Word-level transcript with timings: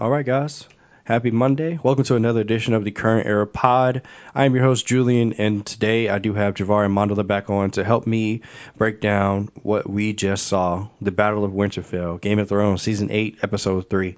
All 0.00 0.10
right, 0.10 0.26
guys. 0.26 0.66
Happy 1.04 1.30
Monday. 1.30 1.78
Welcome 1.80 2.02
to 2.04 2.16
another 2.16 2.40
edition 2.40 2.74
of 2.74 2.82
the 2.82 2.90
Current 2.90 3.28
Era 3.28 3.46
Pod. 3.46 4.02
I 4.34 4.44
am 4.44 4.52
your 4.52 4.64
host, 4.64 4.88
Julian, 4.88 5.34
and 5.34 5.64
today 5.64 6.08
I 6.08 6.18
do 6.18 6.34
have 6.34 6.54
Javar 6.54 6.84
and 6.84 6.92
Mandala 6.92 7.24
back 7.24 7.48
on 7.48 7.70
to 7.72 7.84
help 7.84 8.04
me 8.04 8.40
break 8.76 9.00
down 9.00 9.50
what 9.62 9.88
we 9.88 10.12
just 10.12 10.48
saw 10.48 10.88
the 11.00 11.12
Battle 11.12 11.44
of 11.44 11.52
Winterfell, 11.52 12.20
Game 12.20 12.40
of 12.40 12.48
Thrones, 12.48 12.82
Season 12.82 13.12
8, 13.12 13.38
Episode 13.44 13.88
3. 13.88 14.16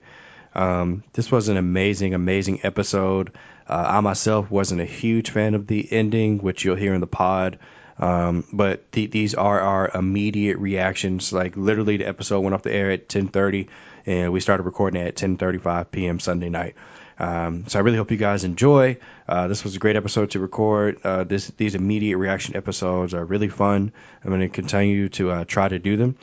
Um, 0.54 1.04
this 1.12 1.30
was 1.30 1.50
an 1.50 1.58
amazing, 1.58 2.14
amazing 2.14 2.60
episode. 2.62 3.32
Uh, 3.68 3.84
I 3.86 4.00
myself 4.00 4.50
wasn't 4.50 4.80
a 4.80 4.86
huge 4.86 5.28
fan 5.28 5.54
of 5.54 5.66
the 5.66 5.86
ending, 5.92 6.38
which 6.38 6.64
you'll 6.64 6.76
hear 6.76 6.94
in 6.94 7.02
the 7.02 7.06
pod. 7.06 7.58
Um, 7.98 8.44
but 8.52 8.92
th- 8.92 9.10
these 9.10 9.34
are 9.34 9.60
our 9.60 9.90
immediate 9.94 10.58
reactions. 10.58 11.32
Like 11.32 11.56
literally, 11.56 11.96
the 11.98 12.08
episode 12.08 12.40
went 12.40 12.54
off 12.54 12.62
the 12.62 12.72
air 12.72 12.90
at 12.90 13.08
10:30, 13.08 13.68
and 14.06 14.32
we 14.32 14.40
started 14.40 14.62
recording 14.62 15.02
at 15.02 15.16
10:35 15.16 15.90
p.m. 15.90 16.20
Sunday 16.20 16.48
night. 16.48 16.74
Um, 17.18 17.64
so 17.66 17.78
I 17.78 17.82
really 17.82 17.96
hope 17.96 18.10
you 18.10 18.16
guys 18.16 18.44
enjoy. 18.44 18.98
Uh, 19.28 19.48
this 19.48 19.64
was 19.64 19.74
a 19.74 19.78
great 19.78 19.96
episode 19.96 20.30
to 20.32 20.40
record. 20.40 20.98
Uh, 21.02 21.24
this 21.24 21.48
these 21.56 21.74
immediate 21.74 22.18
reaction 22.18 22.56
episodes 22.56 23.14
are 23.14 23.24
really 23.24 23.48
fun. 23.48 23.92
I'm 24.22 24.30
going 24.30 24.40
to 24.40 24.48
continue 24.48 25.08
to 25.10 25.30
uh, 25.30 25.44
try 25.44 25.68
to 25.68 25.78
do 25.78 25.96
them. 25.96 26.16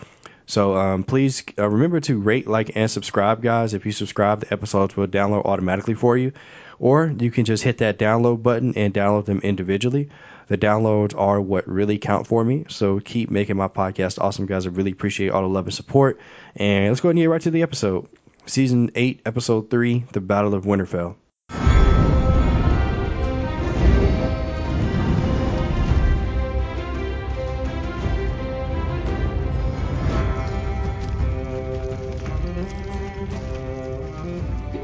So 0.46 0.76
um, 0.76 1.04
please 1.04 1.44
uh, 1.58 1.70
remember 1.70 2.00
to 2.02 2.20
rate, 2.20 2.48
like, 2.48 2.76
and 2.76 2.92
subscribe, 2.92 3.42
guys. 3.42 3.74
If 3.74 3.86
you 3.86 3.92
subscribe, 3.92 4.42
the 4.42 4.54
episodes 4.54 4.96
will 4.96 5.08
download 5.08 5.46
automatically 5.46 5.94
for 5.94 6.18
you, 6.18 6.34
or 6.80 7.14
you 7.18 7.32
can 7.32 7.46
just 7.46 7.64
hit 7.64 7.78
that 7.80 7.98
download 7.98 8.44
button 8.44 8.74
and 8.78 8.94
download 8.94 9.26
them 9.26 9.40
individually. 9.40 10.10
The 10.48 10.58
downloads 10.58 11.18
are 11.18 11.40
what 11.40 11.68
really 11.68 11.98
count 11.98 12.28
for 12.28 12.44
me. 12.44 12.66
So 12.70 13.00
keep 13.00 13.32
making 13.32 13.58
my 13.58 13.68
podcast 13.68 14.20
awesome, 14.20 14.46
guys. 14.46 14.66
I 14.66 14.70
really 14.70 14.92
appreciate 14.92 15.30
all 15.30 15.42
the 15.42 15.48
love 15.48 15.66
and 15.66 15.74
support. 15.74 16.20
And 16.56 16.90
let's 16.90 17.02
go 17.02 17.10
ahead 17.10 17.16
and 17.16 17.24
get 17.24 17.30
right 17.30 17.42
to 17.42 17.52
the 17.52 17.64
episode. 17.64 18.08
Season 18.46 18.92
8, 18.94 19.22
Episode 19.26 19.70
3 19.70 20.06
The 20.12 20.22
Battle 20.22 20.54
of 20.54 20.66
Winterfell. 20.66 21.16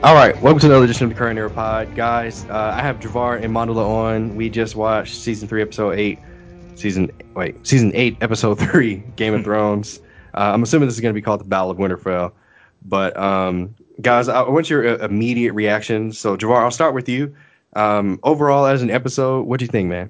All 0.09 0.15
right, 0.15 0.35
welcome 0.41 0.59
to 0.61 0.65
another 0.65 0.85
edition 0.85 1.03
of 1.03 1.11
the 1.11 1.15
Current 1.15 1.37
Era 1.37 1.51
Pod, 1.51 1.93
guys. 1.93 2.43
Uh, 2.45 2.73
I 2.75 2.81
have 2.81 2.99
Javar 2.99 3.43
and 3.43 3.53
Mandala 3.53 3.87
on. 3.87 4.35
We 4.35 4.49
just 4.49 4.75
watched 4.75 5.13
season 5.13 5.47
three, 5.47 5.61
episode 5.61 5.99
eight. 5.99 6.17
Season 6.73 7.11
wait, 7.35 7.55
season 7.67 7.91
eight, 7.93 8.17
episode 8.19 8.55
three, 8.59 9.03
Game 9.17 9.35
of 9.35 9.43
Thrones. 9.45 9.99
Uh, 10.33 10.49
I'm 10.51 10.63
assuming 10.63 10.87
this 10.87 10.95
is 10.95 11.01
going 11.01 11.13
to 11.13 11.15
be 11.15 11.21
called 11.21 11.41
the 11.41 11.45
Battle 11.45 11.69
of 11.69 11.77
Winterfell. 11.77 12.31
But 12.83 13.15
um, 13.17 13.75
guys, 14.01 14.29
I 14.29 14.41
want 14.49 14.67
your 14.67 14.99
uh, 14.99 15.05
immediate 15.05 15.53
reactions. 15.53 16.17
So 16.17 16.35
Javar, 16.35 16.63
I'll 16.63 16.71
start 16.71 16.95
with 16.95 17.07
you. 17.07 17.35
Um, 17.73 18.19
overall, 18.23 18.65
as 18.65 18.81
an 18.81 18.89
episode, 18.89 19.45
what 19.45 19.59
do 19.59 19.65
you 19.65 19.71
think, 19.71 19.89
man? 19.89 20.09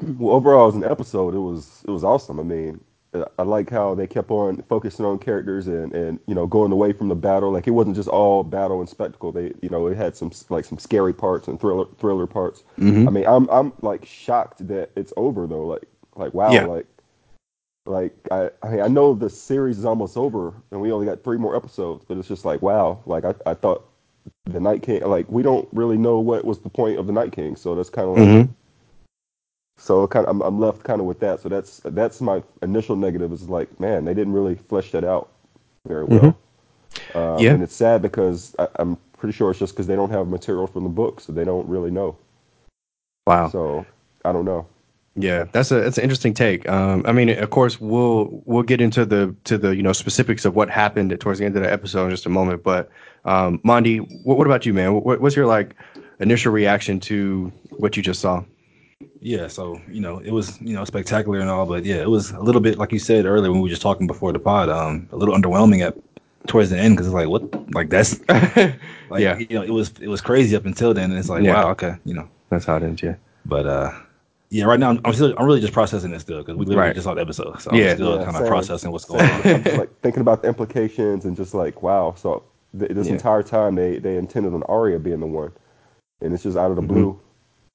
Well, 0.00 0.34
overall, 0.34 0.68
as 0.68 0.74
an 0.74 0.84
episode, 0.84 1.34
it 1.34 1.40
was 1.40 1.84
it 1.86 1.90
was 1.90 2.02
awesome. 2.02 2.40
I 2.40 2.44
mean, 2.44 2.80
I 3.38 3.42
like 3.42 3.70
how 3.70 3.94
they 3.94 4.06
kept 4.06 4.30
on 4.30 4.62
focusing 4.68 5.04
on 5.04 5.18
characters 5.18 5.66
and, 5.66 5.92
and 5.92 6.18
you 6.26 6.34
know 6.34 6.46
going 6.46 6.72
away 6.72 6.92
from 6.92 7.08
the 7.08 7.14
battle. 7.14 7.52
Like 7.52 7.66
it 7.66 7.72
wasn't 7.72 7.96
just 7.96 8.08
all 8.08 8.42
battle 8.42 8.80
and 8.80 8.88
spectacle. 8.88 9.32
They 9.32 9.52
you 9.62 9.68
know 9.68 9.86
it 9.86 9.96
had 9.96 10.16
some 10.16 10.32
like 10.48 10.64
some 10.64 10.78
scary 10.78 11.12
parts 11.12 11.48
and 11.48 11.60
thriller 11.60 11.86
thriller 11.98 12.26
parts. 12.26 12.64
Mm-hmm. 12.78 13.08
I 13.08 13.10
mean 13.10 13.26
I'm 13.26 13.48
I'm 13.50 13.72
like 13.82 14.04
shocked 14.04 14.66
that 14.68 14.90
it's 14.96 15.12
over 15.16 15.46
though. 15.46 15.66
Like 15.66 15.84
like 16.16 16.34
wow 16.34 16.52
yeah. 16.52 16.64
like 16.64 16.86
like 17.86 18.14
I 18.30 18.50
I, 18.62 18.68
mean, 18.68 18.80
I 18.80 18.88
know 18.88 19.14
the 19.14 19.30
series 19.30 19.78
is 19.78 19.84
almost 19.84 20.16
over 20.16 20.54
and 20.70 20.80
we 20.80 20.92
only 20.92 21.06
got 21.06 21.22
three 21.22 21.38
more 21.38 21.56
episodes, 21.56 22.04
but 22.06 22.16
it's 22.18 22.28
just 22.28 22.44
like 22.44 22.62
wow. 22.62 23.00
Like 23.06 23.24
I, 23.24 23.34
I 23.46 23.54
thought 23.54 23.88
the 24.44 24.60
Night 24.60 24.82
King 24.82 25.02
like 25.02 25.30
we 25.30 25.42
don't 25.42 25.68
really 25.72 25.96
know 25.96 26.18
what 26.18 26.44
was 26.44 26.58
the 26.58 26.70
point 26.70 26.98
of 26.98 27.06
the 27.06 27.12
Night 27.12 27.32
King, 27.32 27.56
so 27.56 27.74
that's 27.74 27.90
kind 27.90 28.08
of 28.08 28.16
like. 28.16 28.28
Mm-hmm 28.28 28.52
so 29.76 30.06
kind 30.06 30.26
of, 30.26 30.34
I'm, 30.34 30.42
I'm 30.42 30.60
left 30.60 30.84
kind 30.84 31.00
of 31.00 31.06
with 31.06 31.20
that. 31.20 31.40
So 31.40 31.48
that's 31.48 31.80
that's 31.84 32.20
my 32.20 32.42
initial 32.62 32.96
negative 32.96 33.32
is 33.32 33.48
like, 33.48 33.78
man, 33.78 34.04
they 34.04 34.14
didn't 34.14 34.32
really 34.32 34.54
flesh 34.54 34.90
that 34.92 35.04
out 35.04 35.30
very 35.86 36.04
well. 36.04 36.20
Mm-hmm. 36.20 37.18
Uh, 37.18 37.38
yeah. 37.38 37.52
And 37.52 37.62
it's 37.62 37.74
sad 37.74 38.02
because 38.02 38.54
I, 38.58 38.68
am 38.78 38.96
pretty 39.18 39.32
sure 39.36 39.50
it's 39.50 39.58
just 39.58 39.74
because 39.74 39.86
they 39.86 39.96
don't 39.96 40.10
have 40.10 40.28
material 40.28 40.66
from 40.66 40.84
the 40.84 40.90
book, 40.90 41.20
so 41.20 41.32
they 41.32 41.44
don't 41.44 41.68
really 41.68 41.90
know. 41.90 42.16
Wow. 43.26 43.48
So 43.48 43.86
I 44.24 44.32
don't 44.32 44.44
know. 44.44 44.66
Yeah, 45.18 45.44
that's 45.50 45.70
a 45.70 45.80
that's 45.80 45.96
an 45.96 46.02
interesting 46.04 46.34
take. 46.34 46.68
Um, 46.68 47.02
I 47.06 47.12
mean, 47.12 47.30
of 47.30 47.48
course, 47.48 47.80
we'll 47.80 48.42
we'll 48.44 48.62
get 48.62 48.82
into 48.82 49.06
the 49.06 49.34
to 49.44 49.56
the 49.56 49.74
you 49.74 49.82
know 49.82 49.94
specifics 49.94 50.44
of 50.44 50.54
what 50.54 50.68
happened 50.68 51.18
towards 51.20 51.38
the 51.38 51.46
end 51.46 51.56
of 51.56 51.62
the 51.62 51.72
episode 51.72 52.04
in 52.04 52.10
just 52.10 52.26
a 52.26 52.28
moment. 52.28 52.62
But 52.62 52.90
um, 53.24 53.58
Mondi, 53.60 54.00
what, 54.24 54.36
what 54.36 54.46
about 54.46 54.66
you, 54.66 54.74
man? 54.74 54.92
What, 54.92 55.22
what's 55.22 55.34
your 55.34 55.46
like 55.46 55.74
initial 56.20 56.52
reaction 56.52 57.00
to 57.00 57.50
what 57.70 57.96
you 57.96 58.02
just 58.02 58.20
saw? 58.20 58.44
Yeah, 59.20 59.46
so 59.48 59.80
you 59.90 60.00
know, 60.00 60.18
it 60.18 60.30
was 60.30 60.60
you 60.60 60.72
know 60.72 60.84
spectacular 60.84 61.38
and 61.40 61.50
all, 61.50 61.66
but 61.66 61.84
yeah, 61.84 61.96
it 61.96 62.08
was 62.08 62.30
a 62.30 62.40
little 62.40 62.62
bit 62.62 62.78
like 62.78 62.92
you 62.92 62.98
said 62.98 63.26
earlier 63.26 63.50
when 63.50 63.60
we 63.60 63.68
were 63.68 63.70
just 63.70 63.82
talking 63.82 64.06
before 64.06 64.32
the 64.32 64.38
pod, 64.38 64.70
um, 64.70 65.08
a 65.12 65.16
little 65.16 65.34
underwhelming 65.34 65.86
at 65.86 65.96
towards 66.46 66.70
the 66.70 66.78
end 66.78 66.94
because 66.94 67.06
it's 67.06 67.14
like 67.14 67.28
what, 67.28 67.74
like 67.74 67.90
that's, 67.90 68.20
like, 68.28 68.78
yeah, 69.18 69.36
you 69.36 69.48
know, 69.50 69.62
it 69.62 69.70
was 69.70 69.92
it 70.00 70.08
was 70.08 70.22
crazy 70.22 70.56
up 70.56 70.64
until 70.64 70.94
then, 70.94 71.10
and 71.10 71.18
it's 71.18 71.28
like 71.28 71.42
yeah. 71.42 71.54
wow, 71.54 71.70
okay, 71.72 71.96
you 72.06 72.14
know, 72.14 72.26
that's 72.48 72.64
how 72.64 72.76
it 72.76 72.82
ends, 72.82 73.02
yeah. 73.02 73.16
But 73.44 73.66
uh, 73.66 73.92
yeah, 74.48 74.64
right 74.64 74.80
now 74.80 74.90
I'm, 74.90 75.00
I'm 75.04 75.12
still 75.12 75.34
I'm 75.36 75.44
really 75.44 75.60
just 75.60 75.74
processing 75.74 76.10
this 76.10 76.22
still 76.22 76.38
because 76.38 76.56
we 76.56 76.64
literally 76.64 76.88
right. 76.88 76.94
just 76.94 77.04
saw 77.04 77.12
the 77.12 77.20
episode, 77.20 77.60
so 77.60 77.74
yeah, 77.74 77.90
I'm 77.90 77.96
still 77.96 78.18
yeah, 78.18 78.24
kind 78.24 78.36
of 78.38 78.46
processing 78.46 78.92
what's 78.92 79.04
going 79.04 79.28
on. 79.28 79.42
I'm 79.44 79.62
just, 79.62 79.76
like 79.76 80.00
thinking 80.02 80.22
about 80.22 80.40
the 80.40 80.48
implications 80.48 81.26
and 81.26 81.36
just 81.36 81.52
like 81.52 81.82
wow, 81.82 82.14
so 82.16 82.44
th- 82.78 82.92
this 82.92 83.08
yeah. 83.08 83.14
entire 83.14 83.42
time 83.42 83.74
they 83.74 83.98
they 83.98 84.16
intended 84.16 84.54
on 84.54 84.62
Arya 84.62 84.98
being 84.98 85.20
the 85.20 85.26
one, 85.26 85.52
and 86.22 86.32
it's 86.32 86.44
just 86.44 86.56
out 86.56 86.70
of 86.70 86.76
the 86.76 86.82
mm-hmm. 86.82 86.94
blue 86.94 87.20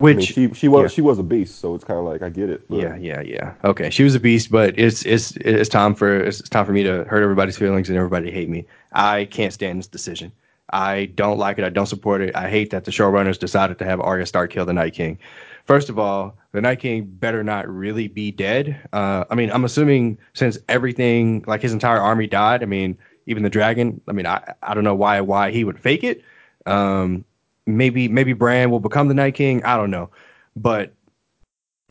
which 0.02 0.16
I 0.16 0.18
mean, 0.18 0.54
she 0.54 0.54
she 0.54 0.68
was 0.68 0.82
yeah. 0.82 0.88
she 0.96 1.02
was 1.02 1.20
a 1.20 1.24
beast, 1.24 1.60
so 1.60 1.76
it's 1.76 1.84
kind 1.84 2.00
of 2.00 2.06
like 2.06 2.22
I 2.22 2.30
get 2.30 2.50
it. 2.50 2.68
But. 2.68 2.80
Yeah, 2.80 2.96
yeah, 2.96 3.22
yeah. 3.22 3.54
Okay, 3.64 3.90
she 3.90 4.04
was 4.04 4.16
a 4.16 4.20
beast, 4.20 4.52
but 4.52 4.78
it's 4.78 5.06
it's 5.06 5.32
it's 5.38 5.70
time 5.70 5.94
for 5.94 6.20
it's 6.20 6.42
time 6.50 6.66
for 6.66 6.72
me 6.72 6.84
to 6.84 7.04
hurt 7.06 7.22
everybody's 7.22 7.58
feelings 7.58 7.88
and 7.88 7.98
everybody 7.98 8.32
hate 8.32 8.50
me. 8.50 8.66
I 8.94 9.26
can't 9.26 9.54
stand 9.54 9.80
this 9.80 9.88
decision. 9.88 10.32
I 10.74 11.06
don't 11.16 11.38
like 11.38 11.60
it. 11.60 11.66
I 11.66 11.70
don't 11.70 11.86
support 11.86 12.22
it. 12.22 12.36
I 12.36 12.50
hate 12.50 12.72
that 12.72 12.86
the 12.86 12.92
showrunners 12.92 13.38
decided 13.38 13.78
to 13.80 13.86
have 13.86 14.00
Arya 14.00 14.26
Stark 14.26 14.52
kill 14.52 14.66
the 14.66 14.74
Night 14.74 14.94
King. 14.94 15.20
First 15.66 15.90
of 15.90 16.00
all, 16.00 16.38
the 16.54 16.62
Night 16.62 16.80
King 16.80 17.04
better 17.06 17.44
not 17.44 17.68
really 17.70 18.08
be 18.08 18.32
dead. 18.32 18.80
Uh, 18.92 19.26
I 19.30 19.36
mean, 19.36 19.52
I'm 19.52 19.66
assuming 19.66 20.18
since 20.34 20.58
everything, 20.68 21.44
like 21.46 21.62
his 21.62 21.74
entire 21.74 22.00
army 22.00 22.26
died. 22.26 22.64
I 22.64 22.66
mean, 22.66 22.98
even 23.28 23.44
the 23.44 23.50
dragon. 23.50 24.02
I 24.08 24.14
mean, 24.14 24.26
I 24.26 24.54
I 24.64 24.74
don't 24.74 24.84
know 24.84 24.96
why 24.96 25.22
why 25.22 25.52
he 25.52 25.64
would 25.64 25.80
fake 25.80 26.04
it. 26.04 26.24
Um, 26.66 27.26
maybe 27.66 28.08
maybe 28.08 28.34
Bran 28.34 28.72
will 28.72 28.80
become 28.80 29.08
the 29.08 29.14
Night 29.14 29.36
King. 29.36 29.64
I 29.64 29.78
don't 29.78 29.92
know, 29.92 30.10
but 30.56 30.94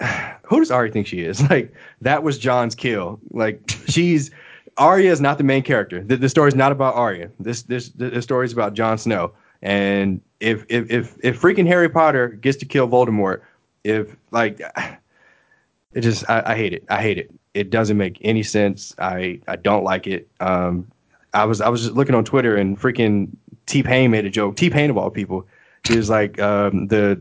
who 0.42 0.58
does 0.58 0.70
Arya 0.70 0.92
think 0.92 1.06
she 1.06 1.20
is? 1.20 1.42
Like 1.50 1.72
that 2.00 2.22
was 2.22 2.38
Jon's 2.38 2.75
kill. 2.75 3.20
Like 3.31 3.62
she's 3.88 4.30
Arya 4.76 5.10
is 5.10 5.20
not 5.20 5.38
the 5.38 5.44
main 5.44 5.62
character. 5.62 6.03
The, 6.03 6.16
the 6.16 6.28
story 6.28 6.48
is 6.48 6.54
not 6.54 6.72
about 6.72 6.94
Arya. 6.94 7.30
This 7.38 7.62
this 7.62 7.91
the 7.91 8.22
story 8.22 8.47
is 8.47 8.53
about 8.53 8.75
Jon 8.75 8.98
Snow. 8.98 9.32
And 9.62 10.20
if 10.41 10.64
if 10.69 10.91
if 10.91 11.16
if 11.22 11.41
freaking 11.41 11.66
Harry 11.66 11.88
Potter 11.88 12.28
gets 12.28 12.56
to 12.59 12.66
kill 12.66 12.88
Voldemort, 12.88 13.42
if 13.84 14.16
like 14.30 14.60
it 15.92 16.00
just 16.00 16.28
I, 16.28 16.42
I 16.47 16.56
hate 16.56 16.72
it. 16.72 16.84
I 16.88 17.03
hate 17.03 17.19
it. 17.19 17.30
It 17.53 17.70
doesn't 17.70 17.97
make 17.97 18.19
any 18.22 18.42
sense. 18.42 18.94
I 18.98 19.41
I 19.48 19.56
don't 19.56 19.84
like 19.84 20.06
it. 20.06 20.28
Um, 20.41 20.91
I 21.34 21.44
was 21.44 21.60
I 21.60 21.69
was 21.69 21.82
just 21.82 21.94
looking 21.94 22.14
on 22.14 22.25
Twitter 22.25 22.56
and 22.56 22.80
freaking 22.80 23.28
T 23.66 23.82
Pain 23.82 24.10
made 24.10 24.25
a 24.25 24.30
joke. 24.30 24.56
T 24.56 24.70
Pain 24.70 24.88
of 24.88 24.97
all 24.97 25.10
people 25.10 25.47
he 25.88 25.96
was 25.96 26.10
like 26.10 26.38
um, 26.41 26.88
the 26.88 27.20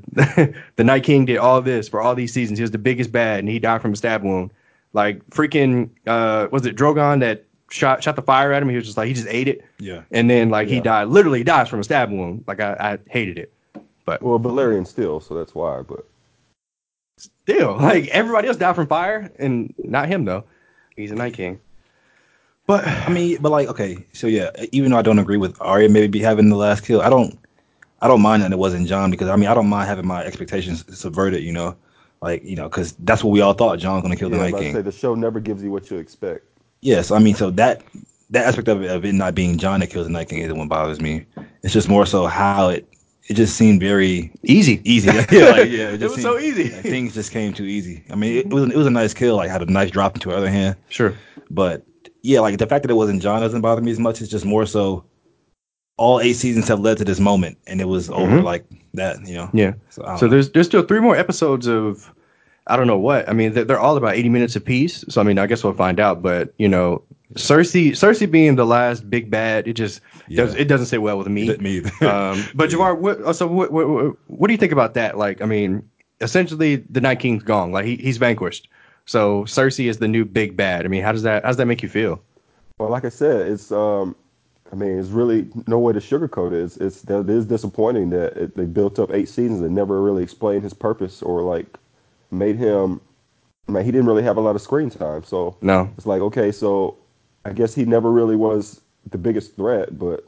the 0.75 0.83
Night 0.83 1.03
King 1.03 1.25
did 1.25 1.37
all 1.37 1.61
this 1.61 1.87
for 1.87 2.01
all 2.01 2.15
these 2.15 2.33
seasons. 2.33 2.59
He 2.59 2.63
was 2.63 2.71
the 2.71 2.77
biggest 2.77 3.11
bad, 3.11 3.39
and 3.39 3.49
he 3.49 3.59
died 3.59 3.81
from 3.81 3.93
a 3.93 3.95
stab 3.95 4.23
wound. 4.23 4.51
Like 4.93 5.25
freaking 5.29 5.89
uh, 6.07 6.47
was 6.51 6.65
it 6.65 6.75
Drogon 6.75 7.19
that 7.21 7.45
shot 7.69 8.03
shot 8.03 8.15
the 8.15 8.21
fire 8.21 8.51
at 8.51 8.61
him? 8.61 8.69
He 8.69 8.75
was 8.75 8.85
just 8.85 8.97
like 8.97 9.07
he 9.07 9.13
just 9.13 9.27
ate 9.27 9.47
it. 9.47 9.63
Yeah. 9.79 10.03
And 10.11 10.29
then 10.29 10.49
like 10.49 10.67
yeah. 10.67 10.75
he 10.75 10.81
died, 10.81 11.07
literally 11.07 11.43
dies 11.43 11.69
from 11.69 11.79
a 11.79 11.83
stab 11.83 12.11
wound. 12.11 12.43
Like 12.47 12.59
I, 12.59 12.73
I 12.79 12.97
hated 13.09 13.37
it. 13.37 13.53
But 14.05 14.21
well, 14.21 14.39
Valyrian 14.39 14.87
still, 14.87 15.19
so 15.19 15.35
that's 15.35 15.53
why. 15.53 15.81
But 15.81 16.05
still, 17.17 17.77
like 17.79 18.07
everybody 18.07 18.47
else 18.47 18.57
died 18.57 18.75
from 18.75 18.87
fire, 18.87 19.31
and 19.39 19.73
not 19.77 20.07
him 20.07 20.25
though. 20.25 20.43
He's 20.95 21.11
a 21.11 21.15
Night 21.15 21.33
King. 21.33 21.59
But 22.67 22.87
I 22.87 23.09
mean, 23.09 23.37
but 23.41 23.51
like, 23.51 23.67
okay, 23.69 24.05
so 24.13 24.27
yeah, 24.27 24.51
even 24.71 24.91
though 24.91 24.97
I 24.97 25.01
don't 25.01 25.17
agree 25.17 25.37
with 25.37 25.59
Arya 25.59 25.89
maybe 25.89 26.19
having 26.19 26.49
the 26.49 26.55
last 26.55 26.85
kill, 26.85 27.01
I 27.01 27.09
don't 27.09 27.39
I 28.01 28.07
don't 28.07 28.21
mind 28.21 28.43
that 28.43 28.51
it 28.51 28.59
wasn't 28.59 28.87
Jon 28.87 29.11
because 29.11 29.27
I 29.27 29.35
mean 29.35 29.49
I 29.49 29.53
don't 29.53 29.67
mind 29.67 29.87
having 29.87 30.07
my 30.07 30.23
expectations 30.23 30.85
subverted, 30.97 31.43
you 31.43 31.51
know, 31.51 31.75
like 32.21 32.43
you 32.43 32.55
know 32.55 32.69
because 32.69 32.93
that's 32.99 33.23
what 33.23 33.31
we 33.31 33.41
all 33.41 33.53
thought 33.53 33.79
Jon's 33.79 34.01
gonna 34.01 34.15
kill 34.15 34.29
yeah, 34.31 34.37
the 34.37 34.51
Night 34.51 34.59
King. 34.59 34.73
Say, 34.73 34.81
the 34.81 34.91
show 34.91 35.15
never 35.15 35.39
gives 35.39 35.63
you 35.63 35.71
what 35.71 35.89
you 35.89 35.97
expect. 35.97 36.45
Yes, 36.81 37.11
I 37.11 37.19
mean 37.19 37.35
so 37.35 37.51
that 37.51 37.83
that 38.29 38.45
aspect 38.45 38.67
of 38.67 38.83
it, 38.83 38.91
of 38.91 39.05
it 39.05 39.13
not 39.13 39.35
being 39.35 39.57
Jon 39.57 39.79
that 39.81 39.89
kills 39.89 40.05
the 40.07 40.13
Night 40.13 40.29
King 40.29 40.39
is 40.39 40.49
the 40.49 40.55
one 40.55 40.67
bothers 40.67 41.01
me. 41.01 41.25
It's 41.63 41.73
just 41.73 41.89
more 41.89 42.05
so 42.05 42.27
how 42.27 42.69
it 42.69 42.87
it 43.27 43.35
just 43.35 43.55
seemed 43.55 43.79
very 43.79 44.31
easy, 44.43 44.81
easy. 44.83 45.07
yeah, 45.31 45.49
like, 45.49 45.69
yeah, 45.69 45.89
it, 45.89 46.01
it 46.01 46.03
was 46.03 46.13
seemed, 46.13 46.23
so 46.23 46.39
easy. 46.39 46.71
Like, 46.71 46.81
things 46.81 47.13
just 47.13 47.31
came 47.31 47.53
too 47.53 47.65
easy. 47.65 48.03
I 48.09 48.15
mean, 48.15 48.37
it, 48.37 48.45
it, 48.47 48.49
was 48.49 48.63
it 48.71 48.75
was 48.75 48.87
a 48.87 48.91
nice 48.91 49.13
kill, 49.13 49.35
like 49.35 49.49
had 49.49 49.61
a 49.61 49.71
nice 49.71 49.91
drop 49.91 50.15
into 50.15 50.29
her 50.29 50.37
other 50.37 50.49
hand. 50.49 50.75
Sure, 50.89 51.15
but 51.49 51.85
yeah, 52.21 52.39
like 52.39 52.57
the 52.57 52.67
fact 52.67 52.83
that 52.83 52.91
it 52.91 52.95
wasn't 52.95 53.21
Jon 53.21 53.41
doesn't 53.41 53.61
bother 53.61 53.81
me 53.81 53.91
as 53.91 53.99
much. 53.99 54.21
It's 54.21 54.31
just 54.31 54.45
more 54.45 54.65
so 54.65 55.05
all 55.99 56.19
eight 56.21 56.33
seasons 56.33 56.67
have 56.69 56.79
led 56.79 56.97
to 56.97 57.05
this 57.05 57.19
moment, 57.19 57.57
and 57.67 57.81
it 57.81 57.85
was 57.85 58.09
over 58.09 58.37
mm-hmm. 58.37 58.45
like 58.45 58.65
that. 58.93 59.25
You 59.27 59.35
know. 59.35 59.49
Yeah. 59.53 59.73
So, 59.89 60.15
so 60.17 60.27
there's 60.27 60.49
there's 60.51 60.65
still 60.65 60.83
three 60.83 61.01
more 61.01 61.15
episodes 61.15 61.67
of 61.67 62.11
I 62.67 62.77
don't 62.77 62.87
know 62.87 62.97
what. 62.97 63.27
I 63.27 63.33
mean, 63.33 63.53
they're 63.53 63.79
all 63.79 63.97
about 63.97 64.15
80 64.15 64.29
minutes 64.29 64.55
apiece. 64.55 65.03
So 65.09 65.19
I 65.19 65.23
mean, 65.23 65.39
I 65.39 65.47
guess 65.47 65.63
we'll 65.63 65.73
find 65.73 65.99
out. 65.99 66.21
But 66.21 66.53
you 66.57 66.69
know, 66.69 67.03
Cersei, 67.33 67.91
Cersei 67.91 68.29
being 68.29 68.55
the 68.55 68.65
last 68.65 69.09
big 69.09 69.29
bad, 69.29 69.67
it 69.67 69.73
just 69.73 70.01
yeah. 70.27 70.45
does, 70.45 70.55
it 70.55 70.65
doesn't 70.65 70.85
sit 70.85 71.01
well 71.01 71.17
with 71.17 71.27
me. 71.27 71.55
Me 71.57 71.77
either. 71.77 71.89
um, 72.07 72.45
but 72.53 72.69
Javar, 72.71 72.97
what, 72.97 73.35
so 73.35 73.47
what, 73.47 73.71
what, 73.71 74.15
what, 74.27 74.47
do 74.47 74.53
you 74.53 74.57
think 74.57 74.71
about 74.71 74.93
that? 74.93 75.17
Like, 75.17 75.41
I 75.41 75.45
mean, 75.45 75.87
essentially, 76.21 76.77
the 76.77 77.01
Night 77.01 77.19
King's 77.19 77.43
gone. 77.43 77.71
Like 77.71 77.85
he, 77.85 77.97
he's 77.97 78.17
vanquished. 78.17 78.69
So 79.05 79.43
Cersei 79.45 79.89
is 79.89 79.97
the 79.97 80.07
new 80.07 80.23
big 80.23 80.55
bad. 80.55 80.85
I 80.85 80.87
mean, 80.87 81.01
how 81.01 81.11
does 81.11 81.23
that 81.23 81.43
how 81.43 81.49
does 81.49 81.57
that 81.57 81.65
make 81.65 81.81
you 81.81 81.89
feel? 81.89 82.21
Well, 82.77 82.89
like 82.89 83.03
I 83.03 83.09
said, 83.09 83.47
it's 83.47 83.71
um, 83.71 84.15
I 84.71 84.75
mean, 84.75 84.99
it's 84.99 85.09
really 85.09 85.49
no 85.67 85.79
way 85.79 85.93
to 85.93 85.99
sugarcoat 85.99 86.51
it. 86.51 86.61
It's, 86.61 86.77
it's 86.77 87.01
that 87.03 87.21
it 87.21 87.29
is 87.29 87.45
disappointing 87.45 88.11
that 88.11 88.37
it, 88.37 88.55
they 88.55 88.65
built 88.65 88.99
up 88.99 89.11
eight 89.11 89.27
seasons 89.27 89.61
and 89.61 89.73
never 89.73 90.01
really 90.01 90.21
explained 90.21 90.63
his 90.63 90.73
purpose 90.73 91.21
or 91.21 91.41
like 91.41 91.77
made 92.31 92.55
him. 92.55 93.01
I 93.67 93.71
mean, 93.71 93.85
he 93.85 93.91
didn't 93.91 94.07
really 94.07 94.23
have 94.23 94.37
a 94.37 94.41
lot 94.41 94.55
of 94.55 94.61
screen 94.61 94.89
time, 94.89 95.23
so 95.23 95.57
no, 95.61 95.91
it's 95.97 96.05
like 96.05 96.21
okay, 96.21 96.51
so 96.51 96.97
I 97.45 97.53
guess 97.53 97.73
he 97.73 97.85
never 97.85 98.11
really 98.11 98.35
was 98.35 98.81
the 99.09 99.17
biggest 99.17 99.55
threat, 99.55 99.97
but 99.97 100.25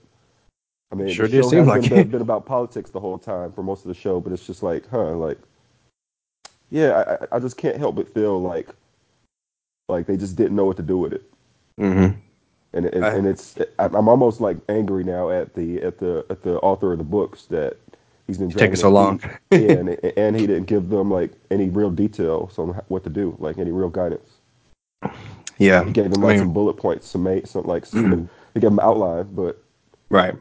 I 0.91 0.95
mean, 0.95 1.09
sure 1.09 1.27
the 1.27 1.41
show 1.41 1.49
seem 1.49 1.65
like 1.65 1.87
been, 1.89 2.09
been, 2.09 2.21
about 2.21 2.45
politics 2.45 2.89
the 2.89 2.99
whole 2.99 3.17
time 3.17 3.51
for 3.51 3.63
most 3.63 3.85
of 3.85 3.87
the 3.87 3.93
show, 3.93 4.19
but 4.19 4.33
it's 4.33 4.45
just 4.45 4.61
like, 4.61 4.87
huh, 4.89 5.15
like, 5.15 5.37
yeah, 6.69 7.17
I, 7.31 7.35
I 7.35 7.39
just 7.39 7.57
can't 7.57 7.77
help 7.77 7.95
but 7.95 8.13
feel 8.13 8.41
like, 8.41 8.69
like 9.87 10.05
they 10.05 10.17
just 10.17 10.35
didn't 10.35 10.55
know 10.55 10.65
what 10.65 10.77
to 10.77 10.83
do 10.83 10.97
with 10.97 11.13
it. 11.13 11.23
Mm-hmm. 11.79 12.19
And 12.73 12.85
it, 12.85 13.03
I, 13.03 13.15
and 13.15 13.27
it's 13.27 13.55
I'm 13.79 14.07
almost 14.07 14.39
like 14.39 14.57
angry 14.69 15.03
now 15.03 15.29
at 15.29 15.53
the 15.55 15.81
at 15.81 15.99
the 15.99 16.25
at 16.29 16.41
the 16.41 16.57
author 16.59 16.93
of 16.93 16.99
the 16.99 17.03
books 17.03 17.45
that 17.45 17.77
he's 18.27 18.37
been 18.37 18.49
taking 18.49 18.75
so 18.77 18.89
long. 18.89 19.21
yeah, 19.51 19.59
and, 19.59 19.89
and 19.89 20.35
he 20.35 20.47
didn't 20.47 20.67
give 20.67 20.89
them 20.89 21.11
like 21.11 21.31
any 21.49 21.69
real 21.69 21.91
details 21.91 22.57
on 22.57 22.69
what 22.87 23.03
to 23.03 23.09
do, 23.09 23.35
like 23.39 23.57
any 23.57 23.71
real 23.71 23.89
guidance. 23.89 24.29
Yeah, 25.57 25.83
he 25.83 25.91
gave 25.91 26.11
them 26.11 26.21
like 26.21 26.31
I 26.31 26.33
mean, 26.33 26.39
some 26.39 26.53
bullet 26.53 26.77
points, 26.77 27.07
some 27.07 27.23
mate, 27.23 27.47
some 27.47 27.65
like 27.65 27.85
some, 27.85 28.29
he 28.53 28.59
gave 28.59 28.69
them 28.69 28.79
outline, 28.79 29.27
but 29.33 29.61
right. 30.09 30.35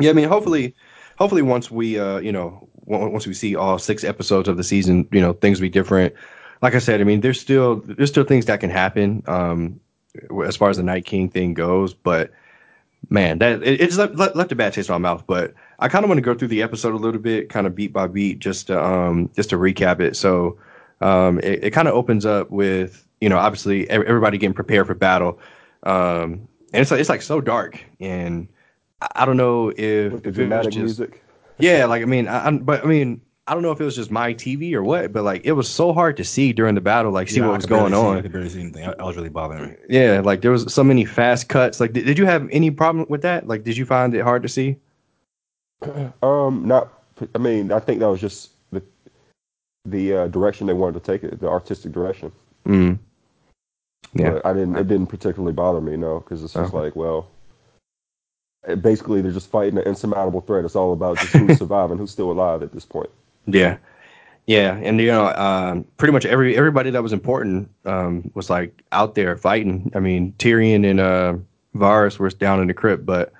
Yeah, 0.00 0.10
I 0.10 0.12
mean, 0.14 0.28
hopefully, 0.28 0.74
hopefully 1.18 1.42
once 1.42 1.70
we 1.70 1.98
uh 1.98 2.18
you 2.18 2.32
know 2.32 2.68
once 2.86 3.26
we 3.26 3.34
see 3.34 3.56
all 3.56 3.78
six 3.78 4.04
episodes 4.04 4.48
of 4.48 4.56
the 4.56 4.64
season, 4.64 5.08
you 5.10 5.20
know 5.20 5.32
things 5.32 5.60
will 5.60 5.66
be 5.66 5.70
different. 5.70 6.14
Like 6.62 6.76
I 6.76 6.78
said, 6.78 7.00
I 7.00 7.04
mean, 7.04 7.20
there's 7.22 7.40
still 7.40 7.82
there's 7.84 8.10
still 8.10 8.24
things 8.24 8.46
that 8.46 8.60
can 8.60 8.70
happen 8.70 9.22
um 9.26 9.80
as 10.44 10.56
far 10.56 10.70
as 10.70 10.76
the 10.76 10.82
Night 10.82 11.04
King 11.04 11.28
thing 11.28 11.54
goes, 11.54 11.94
but 11.94 12.30
man, 13.10 13.38
that 13.38 13.62
it, 13.62 13.80
it 13.80 13.86
just 13.90 13.98
left, 13.98 14.36
left, 14.36 14.52
a 14.52 14.54
bad 14.54 14.72
taste 14.72 14.88
in 14.88 14.92
my 14.94 14.98
mouth. 14.98 15.24
But 15.26 15.54
I 15.78 15.88
kind 15.88 16.04
of 16.04 16.08
want 16.08 16.18
to 16.18 16.22
go 16.22 16.34
through 16.34 16.48
the 16.48 16.62
episode 16.62 16.94
a 16.94 16.98
little 16.98 17.20
bit, 17.20 17.48
kind 17.48 17.66
of 17.66 17.74
beat 17.74 17.92
by 17.92 18.06
beat, 18.06 18.38
just 18.38 18.68
to 18.68 18.82
um 18.82 19.30
just 19.34 19.50
to 19.50 19.56
recap 19.56 20.00
it. 20.00 20.16
So 20.16 20.58
um 21.00 21.38
it, 21.40 21.64
it 21.64 21.70
kind 21.70 21.88
of 21.88 21.94
opens 21.94 22.26
up 22.26 22.50
with 22.50 23.06
you 23.20 23.28
know 23.28 23.38
obviously 23.38 23.88
everybody 23.90 24.38
getting 24.38 24.54
prepared 24.54 24.86
for 24.86 24.94
battle, 24.94 25.38
um 25.84 26.48
and 26.72 26.80
it's 26.80 26.90
like 26.90 27.00
it's 27.00 27.08
like 27.08 27.22
so 27.22 27.40
dark 27.40 27.82
and 28.00 28.48
I 29.14 29.24
don't 29.24 29.36
know 29.36 29.70
if, 29.70 30.12
with 30.12 30.22
the 30.22 30.28
if 30.28 30.34
dramatic 30.34 30.72
just, 30.72 30.78
music. 30.78 31.22
Yeah, 31.58 31.86
like 31.86 32.02
I 32.02 32.06
mean, 32.06 32.28
I, 32.28 32.50
but 32.50 32.84
I 32.84 32.86
mean, 32.86 33.20
I 33.48 33.54
don't 33.54 33.62
know 33.62 33.72
if 33.72 33.80
it 33.80 33.84
was 33.84 33.96
just 33.96 34.12
my 34.12 34.32
TV 34.34 34.72
or 34.72 34.84
what, 34.84 35.12
but 35.12 35.24
like 35.24 35.44
it 35.44 35.52
was 35.52 35.68
so 35.68 35.92
hard 35.92 36.16
to 36.16 36.24
see 36.24 36.52
during 36.52 36.76
the 36.76 36.80
battle, 36.80 37.10
like 37.10 37.28
see 37.28 37.40
yeah, 37.40 37.48
what 37.48 37.56
was 37.56 37.66
going 37.66 37.92
on. 37.92 38.18
I 38.18 38.22
could 38.22 38.32
barely 38.32 38.48
see 38.48 38.60
anything. 38.60 38.86
I, 38.86 38.92
I, 39.00 39.04
was 39.04 39.16
really 39.16 39.30
bothering 39.30 39.70
me. 39.70 39.76
Yeah, 39.88 40.20
like 40.20 40.42
there 40.42 40.52
was 40.52 40.72
so 40.72 40.84
many 40.84 41.04
fast 41.04 41.48
cuts. 41.48 41.80
Like, 41.80 41.92
did, 41.92 42.06
did 42.06 42.18
you 42.18 42.26
have 42.26 42.48
any 42.50 42.70
problem 42.70 43.04
with 43.08 43.22
that? 43.22 43.48
Like, 43.48 43.64
did 43.64 43.76
you 43.76 43.84
find 43.84 44.14
it 44.14 44.20
hard 44.20 44.42
to 44.42 44.48
see? 44.48 44.76
Um, 46.22 46.68
not. 46.68 47.02
I 47.34 47.38
mean, 47.38 47.72
I 47.72 47.80
think 47.80 47.98
that 47.98 48.08
was 48.08 48.20
just 48.20 48.50
the 48.70 48.80
the 49.84 50.14
uh, 50.14 50.26
direction 50.28 50.68
they 50.68 50.72
wanted 50.72 51.02
to 51.02 51.12
take 51.12 51.24
it, 51.24 51.40
the 51.40 51.48
artistic 51.48 51.90
direction. 51.90 52.30
Mm. 52.64 53.00
Yeah, 54.14 54.30
but 54.30 54.46
I 54.46 54.52
didn't. 54.52 54.76
It 54.76 54.86
didn't 54.86 55.08
particularly 55.08 55.52
bother 55.52 55.80
me, 55.80 55.96
no, 55.96 56.20
because 56.20 56.44
it's 56.44 56.52
just 56.52 56.72
okay. 56.72 56.84
like, 56.84 56.94
well, 56.94 57.28
basically 58.80 59.20
they're 59.20 59.32
just 59.32 59.50
fighting 59.50 59.78
an 59.78 59.84
insurmountable 59.84 60.42
threat. 60.42 60.64
It's 60.64 60.76
all 60.76 60.92
about 60.92 61.18
just 61.18 61.32
who's 61.32 61.58
surviving, 61.58 61.98
who's 61.98 62.12
still 62.12 62.30
alive 62.30 62.62
at 62.62 62.72
this 62.72 62.84
point. 62.84 63.10
Yeah, 63.46 63.78
yeah, 64.46 64.76
and 64.76 65.00
you 65.00 65.06
know, 65.06 65.28
um, 65.34 65.84
pretty 65.96 66.12
much 66.12 66.26
every 66.26 66.56
everybody 66.56 66.90
that 66.90 67.02
was 67.02 67.12
important 67.12 67.70
um, 67.84 68.30
was 68.34 68.50
like 68.50 68.82
out 68.92 69.14
there 69.14 69.36
fighting. 69.36 69.90
I 69.94 70.00
mean, 70.00 70.32
Tyrion 70.38 70.88
and 70.88 71.00
uh, 71.00 71.34
Varys 71.74 72.18
were 72.18 72.30
down 72.30 72.60
in 72.60 72.66
the 72.66 72.74
crypt, 72.74 73.06
but 73.06 73.32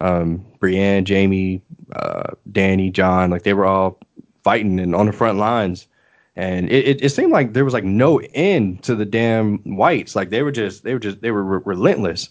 um, 0.00 0.44
Brienne, 0.60 1.04
Jaime, 1.06 1.62
uh, 1.94 2.30
Dany, 2.50 2.92
Jon, 2.92 3.30
like 3.30 3.42
they 3.42 3.54
were 3.54 3.66
all 3.66 3.98
fighting 4.42 4.80
and 4.80 4.94
on 4.94 5.06
the 5.06 5.12
front 5.12 5.38
lines. 5.38 5.86
And 6.36 6.68
it, 6.68 6.88
it, 6.88 7.04
it, 7.04 7.08
seemed 7.10 7.30
like 7.30 7.52
there 7.52 7.64
was 7.64 7.74
like 7.74 7.84
no 7.84 8.18
end 8.34 8.82
to 8.82 8.96
the 8.96 9.04
damn 9.04 9.58
whites. 9.58 10.16
Like 10.16 10.30
they 10.30 10.42
were 10.42 10.50
just 10.50 10.82
they 10.82 10.92
were 10.92 10.98
just 10.98 11.20
they 11.20 11.30
were 11.30 11.44
re- 11.44 11.62
relentless. 11.64 12.30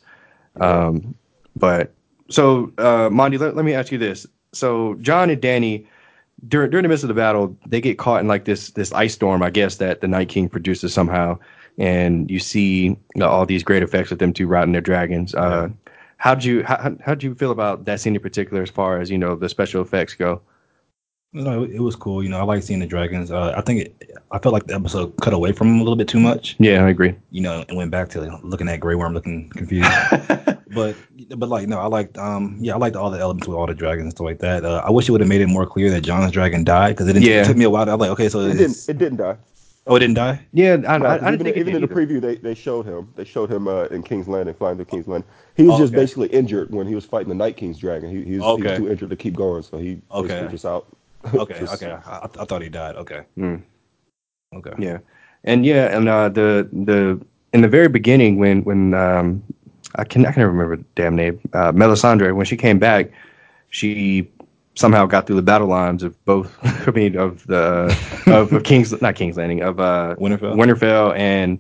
Um, 0.60 1.16
but 1.56 1.94
so, 2.30 2.72
uh, 2.78 3.10
Monty, 3.12 3.38
let, 3.38 3.56
let 3.56 3.63
me 3.63 3.74
ask 3.74 3.92
you 3.92 3.98
this. 3.98 4.28
So, 4.51 4.95
Jon 4.95 5.30
and 5.30 5.42
Dany, 5.42 5.86
during 6.48 6.69
during 6.69 6.84
the 6.84 6.90
midst 6.90 7.04
of 7.04 7.07
the 7.07 7.13
battle, 7.13 7.56
they 7.66 7.81
get 7.81 7.98
caught 7.98 8.22
in 8.22 8.28
like 8.28 8.45
this 8.45 8.72
this 8.72 8.92
ice 8.94 9.13
storm, 9.13 9.42
I 9.44 9.50
guess 9.50 9.78
that 9.78 10.01
the 10.01 10.07
Night 10.07 10.30
King 10.30 10.50
produces 10.50 10.94
somehow, 10.94 11.38
and 11.78 12.30
you 12.30 12.40
see 12.40 12.86
you 12.86 12.98
know, 13.16 13.28
all 13.30 13.45
these 13.45 13.63
great 13.63 13.84
effects 13.84 14.12
of 14.12 14.19
them 14.19 14.34
two 14.34 14.48
riding 14.48 14.72
their 14.74 14.81
dragons. 14.81 15.34
Uh, 15.36 15.69
how 16.18 16.36
did 16.36 16.45
you 16.45 16.63
how 16.63 16.95
how 17.01 17.13
did 17.13 17.24
you 17.24 17.36
feel 17.36 17.51
about 17.51 17.86
that 17.86 18.00
scene 18.00 18.16
in 18.16 18.22
particular, 18.22 18.62
as 18.62 18.69
far 18.69 19.00
as 19.00 19.10
you 19.10 19.18
know 19.18 19.36
the 19.36 19.50
special 19.50 19.81
effects 19.81 20.13
go? 20.13 20.42
No, 21.33 21.63
it 21.63 21.80
was 21.80 21.95
cool. 21.95 22.24
You 22.24 22.30
know, 22.30 22.39
I 22.39 22.44
like 22.44 22.62
seeing 22.62 22.80
the 22.80 22.85
dragons. 22.85 23.31
Uh, 23.31 23.53
I 23.57 23.62
think 23.62 23.81
it, 23.81 24.12
I 24.31 24.38
felt 24.38 24.53
like 24.53 24.68
the 24.68 24.75
episode 24.75 25.15
cut 25.19 25.33
away 25.33 25.51
from 25.51 25.69
them 25.69 25.77
a 25.77 25.83
little 25.83 25.95
bit 25.95 26.07
too 26.07 26.19
much. 26.19 26.56
Yeah, 26.59 26.85
I 26.85 26.89
agree. 26.89 27.15
You 27.31 27.41
know, 27.41 27.65
and 27.68 27.75
went 27.75 27.89
back 27.89 28.09
to 28.09 28.39
looking 28.44 28.69
at 28.69 28.80
Grey 28.80 28.94
Worm, 28.94 29.15
looking 29.15 29.50
confused. 29.50 29.89
but 30.75 30.95
but 31.35 31.50
like 31.50 31.68
no, 31.68 31.80
I 31.80 31.88
liked 31.88 32.18
um 32.19 32.57
yeah 32.59 32.74
I 32.74 32.77
liked 32.77 32.95
all 32.95 33.09
the 33.09 33.19
elements 33.19 33.47
with 33.47 33.57
all 33.57 33.65
the 33.65 33.74
dragons 33.74 34.03
and 34.03 34.12
stuff 34.12 34.25
like 34.25 34.39
that. 34.39 34.63
Uh, 34.63 34.83
I 34.85 34.91
wish 34.91 35.09
it 35.09 35.12
would 35.12 35.21
have 35.21 35.27
made 35.27 35.41
it 35.41 35.47
more 35.47 35.65
clear 35.65 35.89
that 35.89 36.01
Jon's 36.01 36.31
dragon 36.31 36.63
died 36.63 36.95
because 36.95 37.07
it, 37.07 37.21
yeah. 37.21 37.41
it 37.41 37.45
took 37.45 37.57
me 37.57 37.65
a 37.65 37.69
while. 37.69 37.85
To, 37.85 37.91
I 37.91 37.95
was 37.95 38.01
like, 38.01 38.12
okay, 38.12 38.30
so 38.30 38.41
it 38.41 38.53
didn't 38.53 38.77
it 38.88 38.97
didn't 39.00 39.18
die. 39.18 39.38
Oh, 39.85 39.95
it 39.97 40.00
didn't 40.00 40.15
die. 40.15 40.39
Yeah, 40.53 40.77
I, 40.88 40.97
no, 40.97 41.06
I, 41.06 41.15
I 41.15 41.31
didn't 41.31 41.33
even, 41.33 41.45
think 41.45 41.57
even 41.57 41.75
in 41.75 41.81
the 41.81 41.88
preview 41.88 42.21
they, 42.21 42.35
they 42.35 42.53
showed 42.53 42.85
him. 42.85 43.12
They 43.15 43.25
showed 43.25 43.51
him 43.51 43.68
uh, 43.68 43.85
in 43.85 44.01
King's 44.01 44.30
Landing, 44.30 44.56
flying 44.56 44.77
to 44.77 44.85
King's 44.85 45.07
Landing. 45.07 45.30
He 45.56 45.63
was 45.63 45.75
oh, 45.75 45.80
just 45.80 45.94
okay. 45.94 46.01
basically 46.01 46.27
injured 46.30 46.71
when 46.71 46.88
he 46.88 46.95
was 46.95 47.03
fighting 47.03 47.27
the 47.27 47.35
Night 47.35 47.57
King's 47.57 47.80
dragon. 47.80 48.09
He, 48.09 48.24
he, 48.24 48.38
was, 48.38 48.44
okay. 48.44 48.62
he 48.62 48.69
was 48.69 48.77
too 48.77 48.89
injured 48.89 49.09
to 49.09 49.15
keep 49.18 49.35
going, 49.35 49.62
so 49.63 49.77
he 49.77 50.02
okay. 50.11 50.47
just 50.49 50.66
out. 50.66 50.87
Okay, 51.33 51.56
just, 51.59 51.81
okay. 51.81 51.94
I, 52.06 52.27
I, 52.39 52.45
thought 52.45 52.61
he 52.61 52.69
died. 52.69 52.95
Okay. 52.95 53.21
Mm. 53.37 53.63
Okay. 54.56 54.73
Yeah, 54.77 54.99
and 55.44 55.65
yeah, 55.65 55.95
and 55.95 56.07
uh, 56.07 56.30
the 56.30 56.68
the 56.71 57.19
in 57.53 57.61
the 57.61 57.68
very 57.68 57.87
beginning 57.87 58.37
when 58.37 58.63
when 58.63 58.94
um, 58.94 59.44
I 59.95 60.03
can 60.03 60.25
I 60.25 60.31
can 60.31 60.44
remember 60.44 60.77
the 60.77 60.85
damn 60.95 61.15
name. 61.15 61.39
Uh, 61.53 61.71
Melisandre, 61.71 62.35
when 62.35 62.45
she 62.45 62.57
came 62.57 62.80
back, 62.80 63.11
she 63.69 64.30
somehow 64.75 65.06
got 65.06 65.27
through 65.27 65.35
the 65.35 65.44
battle 65.44 65.68
lines 65.68 66.03
of 66.03 66.23
both. 66.25 66.57
I 66.87 66.92
mean, 66.92 67.15
of 67.15 67.45
the 67.47 67.95
of, 68.27 68.63
King's 68.63 68.99
not 69.01 69.15
King's 69.15 69.37
Landing 69.37 69.61
of 69.61 69.80
uh, 69.80 70.15
Winterfell, 70.19 70.56
Winterfell, 70.56 71.18
and 71.18 71.59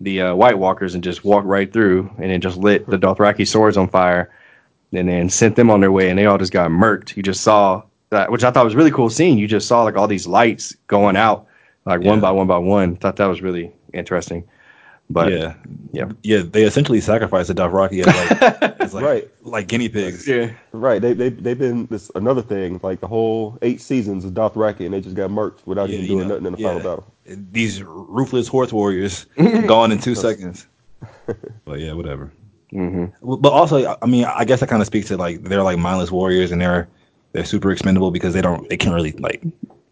the 0.00 0.22
uh, 0.22 0.34
White 0.34 0.58
Walkers, 0.58 0.94
and 0.94 1.04
just 1.04 1.24
walked 1.24 1.46
right 1.46 1.72
through, 1.72 2.10
and 2.18 2.30
then 2.30 2.40
just 2.40 2.56
lit 2.56 2.86
the 2.86 2.98
Dothraki 2.98 3.46
swords 3.46 3.76
on 3.76 3.88
fire, 3.88 4.32
and 4.92 5.08
then 5.08 5.28
sent 5.28 5.56
them 5.56 5.70
on 5.70 5.80
their 5.80 5.92
way, 5.92 6.08
and 6.10 6.18
they 6.18 6.26
all 6.26 6.38
just 6.38 6.52
got 6.52 6.70
murked. 6.70 7.16
You 7.16 7.22
just 7.22 7.42
saw 7.42 7.82
that, 8.14 8.32
which 8.32 8.44
I 8.44 8.50
thought 8.50 8.64
was 8.64 8.74
really 8.74 8.90
cool 8.90 9.10
seeing. 9.10 9.38
You 9.38 9.46
just 9.46 9.68
saw 9.68 9.82
like 9.82 9.96
all 9.96 10.08
these 10.08 10.26
lights 10.26 10.74
going 10.86 11.16
out, 11.16 11.46
like 11.84 12.02
yeah. 12.02 12.08
one 12.08 12.20
by 12.20 12.30
one 12.30 12.46
by 12.46 12.58
one. 12.58 12.96
Thought 12.96 13.16
that 13.16 13.26
was 13.26 13.42
really 13.42 13.72
interesting. 13.92 14.44
But 15.10 15.32
yeah, 15.32 15.54
yeah, 15.92 16.12
yeah. 16.22 16.42
They 16.42 16.62
essentially 16.62 17.00
sacrificed 17.00 17.48
the 17.48 17.54
Dothraki 17.54 18.06
as 18.06 18.06
like, 18.06 18.80
as 18.80 18.94
like 18.94 19.04
right, 19.04 19.30
like 19.42 19.68
guinea 19.68 19.90
pigs. 19.90 20.26
Yeah, 20.26 20.50
right. 20.72 21.00
They 21.00 21.12
they 21.12 21.28
they've 21.28 21.58
been 21.58 21.86
this 21.86 22.10
another 22.14 22.40
thing. 22.40 22.80
Like 22.82 23.00
the 23.00 23.06
whole 23.06 23.58
eight 23.60 23.82
seasons 23.82 24.24
of 24.24 24.32
Dothraki, 24.32 24.86
and 24.86 24.94
they 24.94 25.02
just 25.02 25.14
got 25.14 25.28
murked 25.28 25.66
without 25.66 25.90
yeah, 25.90 25.96
even 25.96 26.06
doing 26.06 26.28
know, 26.28 26.34
nothing 26.34 26.46
in 26.46 26.52
the 26.54 26.58
yeah. 26.58 26.68
final 26.68 26.82
battle. 26.82 27.14
These 27.52 27.82
ruthless 27.82 28.48
horse 28.48 28.72
warriors 28.72 29.26
gone 29.66 29.92
in 29.92 29.98
two 29.98 30.14
seconds. 30.26 30.66
But 31.66 31.80
yeah, 31.80 31.92
whatever. 31.92 32.32
Mm-hmm. 32.72 33.36
But 33.36 33.50
also, 33.50 33.96
I 34.00 34.06
mean, 34.06 34.24
I 34.24 34.44
guess 34.46 34.60
that 34.60 34.68
kind 34.70 34.80
of 34.80 34.86
speaks 34.86 35.08
to 35.08 35.18
like 35.18 35.42
they're 35.42 35.62
like 35.62 35.78
mindless 35.78 36.10
warriors, 36.10 36.50
and 36.50 36.62
they're 36.62 36.88
they're 37.34 37.44
super 37.44 37.70
expendable 37.70 38.10
because 38.10 38.32
they 38.32 38.40
don't 38.40 38.68
they 38.70 38.76
can't 38.76 38.94
really 38.94 39.12
like 39.12 39.42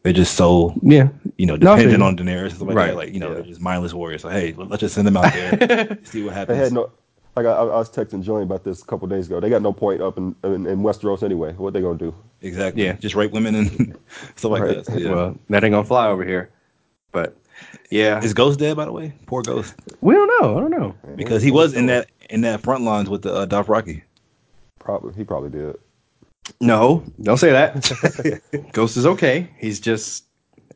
they're 0.03 0.13
just 0.13 0.35
so 0.35 0.75
yeah, 0.83 1.09
you 1.37 1.47
know, 1.47 1.57
dependent 1.57 2.01
no, 2.01 2.07
on 2.07 2.17
Daenerys 2.17 2.61
like 2.61 2.75
right. 2.75 2.87
that. 2.89 2.97
Like 2.97 3.13
you 3.13 3.21
know, 3.21 3.29
yeah. 3.29 3.35
they're 3.35 3.43
just 3.45 3.61
mindless 3.61 3.93
warriors. 3.93 4.23
So 4.23 4.31
hey, 4.31 4.53
let's 4.57 4.81
just 4.81 4.95
send 4.95 5.07
them 5.07 5.17
out 5.17 5.33
there, 5.33 5.99
see 6.05 6.25
what 6.25 6.35
happens. 6.35 6.59
They 6.59 6.65
had 6.65 6.73
no. 6.73 6.91
Like 7.37 7.47
I, 7.47 7.53
I 7.53 7.63
was 7.63 7.89
texting 7.89 8.23
Joey 8.23 8.43
about 8.43 8.63
this 8.63 8.83
a 8.83 8.85
couple 8.85 9.09
days 9.09 9.27
ago. 9.27 9.41
They 9.41 9.49
got 9.49 9.63
no 9.63 9.73
point 9.73 10.03
up 10.03 10.19
in, 10.19 10.37
in, 10.45 10.67
in 10.67 10.81
Westeros 10.81 11.23
anyway. 11.23 11.55
What 11.55 11.73
they 11.73 11.81
gonna 11.81 11.99
do? 11.99 12.15
Exactly. 12.43 12.85
Yeah, 12.85 12.93
just 12.95 13.15
rape 13.15 13.33
women 13.33 13.55
and 13.55 13.97
stuff 14.37 14.51
like 14.51 14.63
right. 14.63 14.77
that. 14.77 14.87
So, 14.87 14.97
yeah. 14.97 15.11
Well, 15.11 15.39
that 15.49 15.65
ain't 15.65 15.73
gonna 15.73 15.87
fly 15.87 16.09
over 16.09 16.25
here. 16.25 16.51
But 17.11 17.37
yeah, 17.91 18.23
is 18.23 18.35
Ghost 18.35 18.59
dead? 18.59 18.77
By 18.77 18.85
the 18.85 18.93
way, 18.93 19.15
poor 19.27 19.43
Ghost. 19.43 19.75
We 20.01 20.15
don't 20.15 20.29
know. 20.43 20.59
I 20.59 20.61
don't 20.61 20.71
know 20.71 20.95
because 21.17 21.43
he 21.43 21.51
was 21.51 21.75
in 21.75 21.87
that 21.87 22.11
in 22.29 22.43
that 22.43 22.61
front 22.61 22.85
lines 22.85 23.09
with 23.09 23.23
the 23.23 23.33
uh, 23.33 23.47
Dothraki. 23.47 24.03
Probably 24.79 25.15
he 25.15 25.25
probably 25.25 25.51
did. 25.51 25.77
No, 26.61 27.05
don't 27.21 27.37
say 27.37 27.51
that. 27.51 28.43
Ghost 28.73 28.97
is 28.97 29.07
okay. 29.07 29.49
He's 29.59 29.81
just 29.81 30.25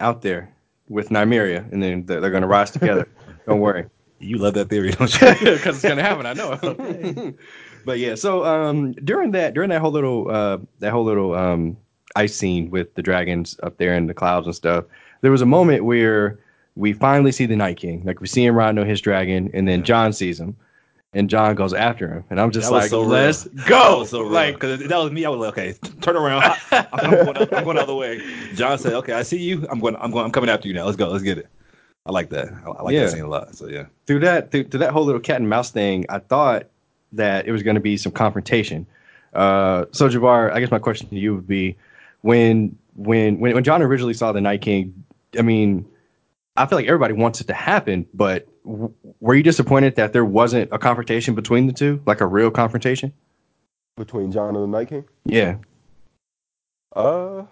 out 0.00 0.22
there 0.22 0.52
with 0.88 1.08
Nymeria, 1.08 1.70
and 1.72 1.82
then 1.82 2.06
they're, 2.06 2.20
they're 2.20 2.30
going 2.30 2.42
to 2.42 2.48
rise 2.48 2.70
together. 2.70 3.08
don't 3.46 3.60
worry. 3.60 3.86
You 4.18 4.38
love 4.38 4.54
that 4.54 4.68
theory, 4.68 4.92
don't 4.92 5.12
you? 5.20 5.52
Because 5.52 5.76
it's 5.76 5.82
going 5.82 5.96
to 5.96 6.02
happen. 6.02 6.26
I 6.26 6.32
know. 6.32 7.34
but 7.84 7.98
yeah, 7.98 8.14
so 8.14 8.44
um, 8.44 8.92
during 8.92 9.32
that 9.32 9.54
during 9.54 9.70
that 9.70 9.80
whole 9.80 9.90
little 9.90 10.30
uh, 10.30 10.58
that 10.78 10.92
whole 10.92 11.04
little 11.04 11.34
um, 11.34 11.76
ice 12.14 12.34
scene 12.34 12.70
with 12.70 12.94
the 12.94 13.02
dragons 13.02 13.58
up 13.62 13.76
there 13.76 13.94
in 13.94 14.06
the 14.06 14.14
clouds 14.14 14.46
and 14.46 14.56
stuff, 14.56 14.84
there 15.20 15.30
was 15.30 15.42
a 15.42 15.46
moment 15.46 15.84
where 15.84 16.38
we 16.76 16.92
finally 16.92 17.32
see 17.32 17.46
the 17.46 17.56
Night 17.56 17.76
King. 17.76 18.02
Like 18.04 18.20
we 18.20 18.26
see 18.26 18.44
him 18.44 18.54
riding 18.54 18.78
on 18.78 18.86
his 18.86 19.00
dragon, 19.00 19.50
and 19.52 19.68
then 19.68 19.82
Jon 19.82 20.12
sees 20.12 20.40
him, 20.40 20.56
and 21.16 21.30
Jon 21.30 21.54
goes 21.54 21.72
after 21.72 22.08
him, 22.08 22.24
and 22.30 22.40
I'm 22.40 22.50
just 22.50 22.68
That 22.68 22.74
like, 22.76 22.90
so 22.90 23.00
let's 23.00 23.44
go. 23.66 24.04
so 24.04 24.20
like, 24.20 24.54
because 24.54 24.80
that 24.86 24.98
was 24.98 25.10
me. 25.10 25.24
I 25.24 25.28
was 25.30 25.40
like, 25.40 25.48
okay, 25.58 25.72
turn 26.02 26.14
around. 26.16 26.42
I, 26.70 26.86
am 27.02 27.10
going, 27.24 27.36
I'm 27.54 27.64
going 27.64 27.76
the 27.76 27.82
other 27.82 27.94
way. 27.94 28.20
Jon 28.54 28.78
said, 28.78 28.92
okay, 28.92 29.14
I 29.14 29.22
see 29.22 29.38
you. 29.38 29.66
I'm 29.70 29.80
going. 29.80 29.96
I'm 29.96 30.10
going. 30.10 30.24
I'm 30.26 30.30
coming 30.32 30.50
after 30.50 30.68
you 30.68 30.74
now. 30.74 30.84
Let's 30.84 30.96
go. 30.96 31.08
Let's 31.08 31.24
get 31.24 31.38
it. 31.38 31.48
I 32.04 32.12
like 32.12 32.28
that. 32.30 32.48
I, 32.64 32.70
I 32.70 32.82
like 32.82 32.94
Yeah. 32.94 33.00
that 33.06 33.10
scene 33.12 33.22
a 33.24 33.28
lot. 33.28 33.56
So 33.56 33.66
yeah. 33.66 33.86
through 34.06 34.20
that 34.20 34.50
through, 34.52 34.64
through 34.64 34.80
that 34.80 34.92
whole 34.92 35.04
little 35.04 35.20
cat 35.20 35.40
and 35.40 35.48
mouse 35.48 35.70
thing, 35.70 36.04
I 36.08 36.18
thought 36.20 36.68
that 37.12 37.46
it 37.46 37.52
was 37.52 37.62
going 37.62 37.74
to 37.76 37.80
be 37.80 37.96
some 37.96 38.12
confrontation. 38.12 38.86
Uh, 39.32 39.86
so 39.92 40.08
Javar, 40.08 40.52
I 40.52 40.60
guess 40.60 40.70
my 40.70 40.78
question 40.78 41.08
to 41.08 41.16
you 41.16 41.34
would 41.34 41.48
be, 41.48 41.76
when 42.20 42.76
when 42.94 43.40
when 43.40 43.54
when 43.54 43.64
Jon 43.64 43.82
originally 43.82 44.14
saw 44.14 44.32
the 44.32 44.40
Night 44.40 44.60
King, 44.60 44.92
I 45.38 45.42
mean, 45.42 45.86
I 46.56 46.66
feel 46.66 46.78
like 46.78 46.86
everybody 46.86 47.14
wants 47.14 47.40
it 47.40 47.46
to 47.48 47.54
happen, 47.54 48.06
but 48.14 48.46
w- 48.64 48.92
were 49.20 49.34
you 49.34 49.42
disappointed 49.42 49.96
that 49.96 50.12
there 50.12 50.24
wasn't 50.24 50.70
a 50.72 50.78
confrontation 50.78 51.34
between 51.34 51.66
the 51.66 51.72
two, 51.72 52.02
like 52.06 52.20
a 52.20 52.26
real 52.26 52.50
confrontation? 52.50 53.12
Between 53.96 54.30
Jon 54.32 54.54
and 54.56 54.64
the 54.64 54.78
Night 54.78 54.88
King? 54.88 55.04
Yeah, 55.24 55.56
Uh, 56.94 57.44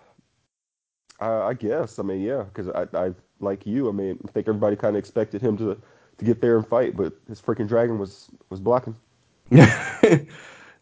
I, 1.20 1.28
I 1.28 1.54
guess. 1.54 1.98
I 1.98 2.02
mean, 2.02 2.20
yeah, 2.20 2.42
because 2.44 2.68
I, 2.68 2.86
I 3.06 3.14
like 3.40 3.66
you. 3.66 3.88
I 3.88 3.92
mean, 3.92 4.18
I 4.26 4.30
think 4.32 4.48
everybody 4.48 4.76
kind 4.76 4.96
of 4.96 4.98
expected 4.98 5.40
him 5.42 5.56
to 5.58 5.80
to 6.18 6.24
get 6.24 6.40
there 6.40 6.56
and 6.56 6.66
fight, 6.66 6.96
but 6.96 7.12
his 7.28 7.40
freaking 7.40 7.68
dragon 7.68 7.98
was 7.98 8.28
was 8.50 8.60
blocking. 8.60 8.96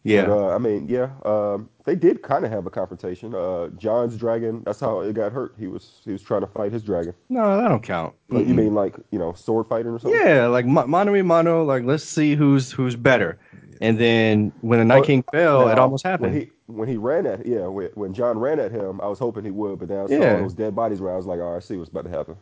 yeah, 0.03 0.25
But, 0.25 0.37
uh, 0.37 0.55
I 0.55 0.57
mean, 0.57 0.87
yeah, 0.87 1.09
um, 1.25 1.69
they 1.85 1.95
did 1.95 2.21
kind 2.21 2.45
of 2.45 2.51
have 2.51 2.65
a 2.65 2.69
confrontation. 2.69 3.33
Uh, 3.33 3.69
Jon's 3.77 4.17
dragon. 4.17 4.61
That's 4.65 4.79
how 4.79 5.01
it 5.01 5.13
got 5.13 5.31
hurt. 5.31 5.55
He 5.57 5.67
was 5.67 6.01
he 6.03 6.11
was 6.11 6.21
trying 6.21 6.41
to 6.41 6.47
fight 6.47 6.71
his 6.71 6.83
dragon. 6.83 7.13
no, 7.29 7.57
that 7.57 7.67
don't 7.67 7.83
count. 7.83 8.13
Like, 8.29 8.47
you 8.47 8.53
mean 8.53 8.73
like 8.73 8.95
you 9.11 9.19
know 9.19 9.33
sword 9.33 9.67
fighting 9.67 9.91
or 9.91 9.99
something? 9.99 10.19
Yeah, 10.25 10.47
like 10.47 10.65
mano 10.65 11.15
a 11.15 11.23
mano, 11.23 11.63
like 11.63 11.83
let's 11.83 12.03
see 12.03 12.35
who's 12.35 12.71
who's 12.71 12.95
better. 12.95 13.39
And 13.81 13.99
then 13.99 14.51
when 14.61 14.79
the 14.79 14.85
Night 14.85 15.03
King 15.03 15.23
fell, 15.31 15.67
it 15.69 15.77
almost 15.79 16.05
happened. 16.05 16.33
When 16.33 16.41
he 16.41 16.51
when 16.67 16.87
he 16.87 16.97
ran 16.97 17.25
at 17.25 17.45
yeah 17.45 17.67
when, 17.67 17.87
when 17.95 18.13
Jon 18.13 18.37
ran 18.39 18.59
at 18.59 18.71
him, 18.71 19.01
I 19.01 19.07
was 19.07 19.19
hoping 19.19 19.43
he 19.43 19.51
would, 19.51 19.79
but 19.79 19.87
then 19.89 19.99
I 19.99 20.07
saw 20.07 20.13
Yeah. 20.13 20.37
those 20.37 20.53
dead 20.53 20.75
bodies 20.75 21.01
where 21.01 21.13
I 21.13 21.17
was 21.17 21.25
like, 21.25 21.39
oh, 21.39 21.55
I 21.55 21.59
see 21.59 21.75
what's 21.77 21.89
about 21.89 22.05
to 22.05 22.09
happen. 22.09 22.35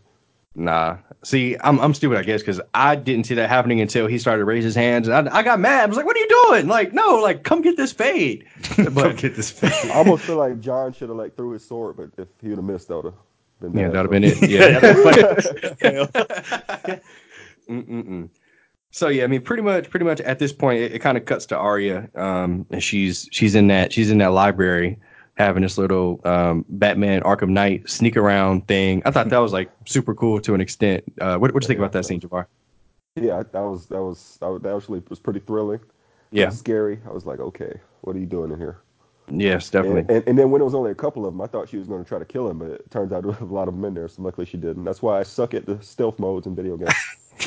Nah. 0.56 0.98
See, 1.24 1.56
I'm 1.62 1.80
I'm 1.80 1.94
stupid, 1.94 2.18
I 2.18 2.24
guess, 2.24 2.42
because 2.42 2.60
I 2.74 2.96
didn't 2.96 3.26
see 3.26 3.36
that 3.36 3.48
happening 3.48 3.80
until 3.80 4.08
he 4.08 4.18
started 4.18 4.40
to 4.40 4.46
raise 4.46 4.64
his 4.64 4.76
hands. 4.76 5.08
I, 5.08 5.20
I 5.32 5.44
got 5.44 5.60
mad. 5.60 5.84
I 5.84 5.86
was 5.86 5.96
like, 5.96 6.06
"What 6.06 6.18
are 6.18 6.20
you 6.20 6.48
doing?" 6.48 6.68
Like, 6.68 6.94
no, 6.94 7.16
like, 7.18 7.44
come 7.44 7.62
get 7.62 7.78
this 7.78 7.92
fade. 7.94 8.46
But 8.92 9.18
get 9.18 9.36
this. 9.36 9.52
fade. 9.52 9.92
I 9.92 9.96
almost 9.96 10.24
feel 10.24 10.38
like 10.38 10.60
Jon 10.60 10.92
should 10.92 11.10
have 11.10 11.18
like 11.18 11.38
threw 11.38 11.52
his 11.52 11.64
sword, 11.66 11.96
but 11.98 12.10
if 12.18 12.28
he 12.42 12.50
would 12.50 12.58
have 12.58 12.66
missed, 12.66 12.90
that 12.90 12.98
would 12.98 13.06
have 13.06 13.14
been 13.62 13.74
yeah, 13.78 13.90
that'd 13.90 13.96
have 13.96 14.12
been 14.12 14.24
it. 14.26 15.78
Yeah. 15.82 17.00
Mm-mm-mm. 17.70 18.30
So 18.90 19.08
yeah, 19.08 19.24
I 19.24 19.28
mean, 19.28 19.42
pretty 19.42 19.64
much, 19.64 19.90
pretty 19.90 20.06
much 20.06 20.20
at 20.22 20.40
this 20.40 20.52
point, 20.52 20.82
it, 20.82 20.92
it 20.94 21.00
kind 21.00 21.18
of 21.18 21.24
cuts 21.26 21.46
to 21.48 21.58
Arya, 21.58 22.10
um, 22.16 22.66
and 22.72 22.84
she's 22.84 23.30
she's 23.32 23.56
in 23.56 23.68
that 23.68 23.94
she's 23.94 24.12
in 24.12 24.18
that 24.18 24.34
library 24.34 25.00
having 25.42 25.64
this 25.64 25.78
little 25.78 26.22
um, 26.26 26.66
Batman 26.70 27.22
Arkham 27.22 27.50
Knight 27.50 27.90
sneak 27.90 28.18
around 28.18 28.68
thing. 28.68 29.02
I 29.06 29.12
thought 29.12 29.30
that 29.30 29.38
was 29.40 29.54
like 29.54 29.72
super 29.86 30.14
cool 30.14 30.40
to 30.42 30.54
an 30.54 30.62
extent. 30.62 31.04
Uh, 31.20 31.38
what 31.38 31.54
what 31.54 31.64
you 31.64 31.68
think 31.68 31.80
about 31.80 31.92
that 31.94 32.06
scene, 32.06 32.20
Javar? 32.20 32.46
Yeah, 33.16 33.44
that 33.52 33.62
was 33.62 33.88
that 33.88 34.02
was 34.02 34.38
that 34.42 34.74
actually 34.76 35.02
was 35.10 35.20
pretty 35.20 35.40
thrilling. 35.40 35.82
Yeah, 36.32 36.50
scary. 36.50 37.00
I 37.06 37.12
was 37.12 37.26
like, 37.26 37.40
okay, 37.40 37.80
what 38.02 38.16
are 38.16 38.20
you 38.20 38.26
doing 38.26 38.52
in 38.52 38.58
here? 38.58 38.80
yes, 39.30 39.70
definitely. 39.70 40.02
And, 40.02 40.12
and, 40.12 40.28
and 40.28 40.40
then 40.40 40.52
when 40.52 40.62
it 40.62 40.66
was 40.66 40.76
only 40.76 40.92
a 40.92 40.96
couple 40.96 41.26
of 41.26 41.34
them, 41.34 41.42
I 41.42 41.48
thought 41.48 41.70
she 41.70 41.78
was 41.78 41.88
going 41.88 42.04
to 42.04 42.08
try 42.08 42.20
to 42.20 42.26
kill 42.26 42.50
him, 42.50 42.60
but 42.60 42.70
it 42.70 42.92
turns 42.92 43.12
out 43.12 43.24
there 43.24 43.32
was 43.32 43.40
a 43.42 43.46
lot 43.46 43.68
of 43.68 43.74
them 43.76 43.86
in 43.86 43.94
there. 43.94 44.08
So 44.08 44.22
luckily 44.22 44.46
she 44.46 44.58
didn't. 44.58 44.84
That's 44.84 45.02
why 45.02 45.20
I 45.20 45.24
suck 45.24 45.54
at 45.54 45.66
the 45.66 45.82
stealth 45.82 46.20
modes 46.20 46.48
in 46.48 46.56
video 46.56 46.78
games. 46.78 46.94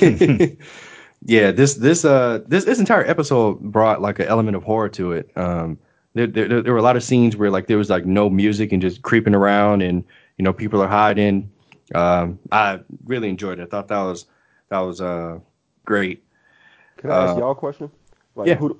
yeah, 1.24 1.50
this 1.50 1.74
this 1.74 2.04
uh 2.04 2.40
this 2.46 2.64
this 2.64 2.78
entire 2.78 3.04
episode 3.06 3.60
brought 3.60 4.00
like 4.02 4.18
an 4.18 4.26
element 4.26 4.56
of 4.56 4.62
horror 4.64 4.88
to 4.90 5.12
it. 5.12 5.30
Um, 5.36 5.78
there, 6.14 6.26
there 6.26 6.62
there 6.62 6.72
were 6.72 6.78
a 6.78 6.82
lot 6.82 6.96
of 6.96 7.02
scenes 7.02 7.36
where 7.36 7.50
like 7.50 7.66
there 7.66 7.78
was 7.78 7.90
like 7.90 8.06
no 8.06 8.30
music 8.30 8.72
and 8.72 8.80
just 8.80 9.02
creeping 9.02 9.34
around 9.34 9.82
and 9.82 10.04
you 10.38 10.44
know 10.44 10.52
people 10.52 10.80
are 10.82 10.88
hiding. 10.88 11.50
Um, 11.94 12.38
I 12.50 12.80
really 13.04 13.28
enjoyed 13.28 13.58
it. 13.58 13.62
I 13.62 13.66
thought 13.66 13.88
that 13.88 14.02
was 14.02 14.26
that 14.70 14.78
was 14.80 15.00
uh 15.00 15.38
great. 15.84 16.22
Can 16.96 17.10
I 17.10 17.24
ask 17.24 17.36
Uh, 17.36 17.40
y'all 17.40 17.50
a 17.52 17.54
question? 17.54 17.90
Like, 18.36 18.48
yeah. 18.48 18.54
who 18.54 18.78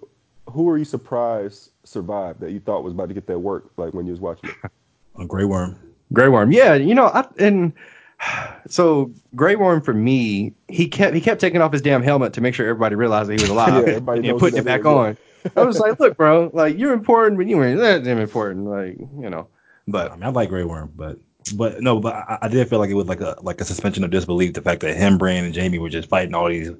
who 0.48 0.68
are 0.68 0.78
you 0.78 0.84
surprised 0.84 1.70
survived 1.84 2.40
that 2.40 2.52
you 2.52 2.60
thought 2.60 2.84
was 2.84 2.92
about 2.92 3.08
to 3.08 3.14
get 3.14 3.26
that 3.26 3.38
work? 3.38 3.70
Like 3.76 3.94
when 3.94 4.06
you 4.06 4.12
was 4.12 4.20
watching 4.20 4.50
it. 4.50 4.70
A 5.18 5.24
Grey 5.26 5.44
Worm. 5.44 5.78
Grey 6.12 6.28
Worm, 6.28 6.50
yeah, 6.52 6.74
you 6.74 6.94
know, 6.94 7.06
I, 7.06 7.24
and 7.38 7.72
so 8.68 9.12
Grey 9.34 9.56
Worm 9.56 9.80
for 9.80 9.94
me, 9.94 10.52
he 10.68 10.88
kept 10.88 11.14
he 11.14 11.20
kept 11.20 11.40
taking 11.40 11.60
off 11.60 11.72
his 11.72 11.82
damn 11.82 12.02
helmet 12.02 12.32
to 12.34 12.40
make 12.40 12.54
sure 12.54 12.66
everybody 12.66 12.94
realized 12.94 13.28
that 13.28 13.38
he 13.38 13.42
was 13.42 13.50
alive 13.56 13.86
Yeah, 13.86 13.96
and 13.96 14.38
putting 14.38 14.58
it 14.58 14.64
back 14.64 14.80
is, 14.80 14.86
yeah. 14.86 14.92
on. 14.92 15.16
I 15.56 15.62
was 15.62 15.78
like, 15.78 15.98
look, 16.00 16.16
bro, 16.16 16.50
like 16.52 16.78
you're 16.78 16.92
important, 16.92 17.38
but 17.38 17.46
you 17.46 17.62
ain't 17.62 17.78
that 17.80 18.04
damn 18.04 18.18
important, 18.18 18.66
like 18.66 18.98
you 18.98 19.30
know. 19.30 19.48
But 19.86 19.92
But 19.92 20.12
I 20.12 20.14
mean, 20.16 20.24
I 20.24 20.28
like 20.28 20.48
Grey 20.48 20.64
Worm, 20.64 20.92
but 20.96 21.18
but 21.54 21.80
no, 21.82 22.00
but 22.00 22.14
I, 22.14 22.38
I 22.42 22.48
did 22.48 22.68
feel 22.68 22.78
like 22.78 22.90
it 22.90 22.94
was 22.94 23.06
like 23.06 23.20
a 23.20 23.36
like 23.42 23.60
a 23.60 23.64
suspension 23.64 24.04
of 24.04 24.10
disbelief. 24.10 24.54
The 24.54 24.62
fact 24.62 24.80
that 24.80 24.96
him, 24.96 25.18
Bran, 25.18 25.44
and 25.44 25.54
Jaime 25.54 25.78
were 25.78 25.90
just 25.90 26.08
fighting 26.08 26.34
all 26.34 26.48
these. 26.48 26.70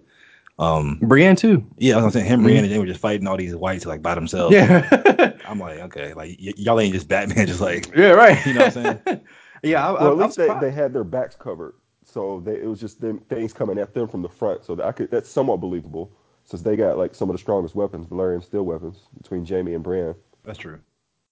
Um, 0.58 0.98
Brienne 1.02 1.36
too. 1.36 1.66
yeah, 1.78 1.98
I 1.98 2.04
was 2.04 2.14
saying 2.14 2.26
him, 2.26 2.42
Bran, 2.42 2.58
and 2.58 2.66
Jaime 2.66 2.78
were 2.78 2.86
just 2.86 3.00
fighting 3.00 3.26
all 3.26 3.36
these 3.36 3.54
whites 3.54 3.86
like 3.86 4.02
by 4.02 4.14
themselves. 4.14 4.54
Yeah, 4.54 5.32
I'm 5.44 5.58
like, 5.58 5.80
okay, 5.80 6.14
like 6.14 6.38
y- 6.42 6.54
y'all 6.56 6.80
ain't 6.80 6.94
just 6.94 7.08
Batman, 7.08 7.46
just 7.48 7.60
like 7.60 7.94
yeah, 7.96 8.10
right. 8.10 8.44
you 8.46 8.54
know 8.54 8.62
what 8.62 8.76
I'm 8.76 9.00
saying. 9.04 9.22
yeah, 9.62 9.86
I, 9.88 9.92
Well, 9.98 10.10
I, 10.10 10.12
at 10.12 10.16
I'm 10.16 10.18
least 10.18 10.36
they, 10.36 10.54
they 10.54 10.70
had 10.70 10.92
their 10.92 11.04
backs 11.04 11.36
covered, 11.36 11.74
so 12.04 12.40
they, 12.40 12.56
it 12.60 12.66
was 12.66 12.80
just 12.80 13.00
them 13.00 13.18
things 13.28 13.52
coming 13.52 13.78
at 13.78 13.94
them 13.94 14.08
from 14.08 14.22
the 14.22 14.28
front. 14.28 14.64
So 14.64 14.74
that 14.76 14.86
I 14.86 14.92
could 14.92 15.10
that's 15.10 15.28
somewhat 15.28 15.60
believable 15.60 16.12
since 16.44 16.62
they 16.62 16.76
got 16.76 16.98
like 16.98 17.14
some 17.14 17.28
of 17.30 17.34
the 17.34 17.38
strongest 17.38 17.74
weapons, 17.74 18.06
Valyrian 18.06 18.42
steel 18.42 18.62
weapons, 18.64 18.98
between 19.20 19.46
Jaime 19.46 19.74
and 19.74 19.82
Bran. 19.84 20.14
That's 20.44 20.58
true. 20.58 20.80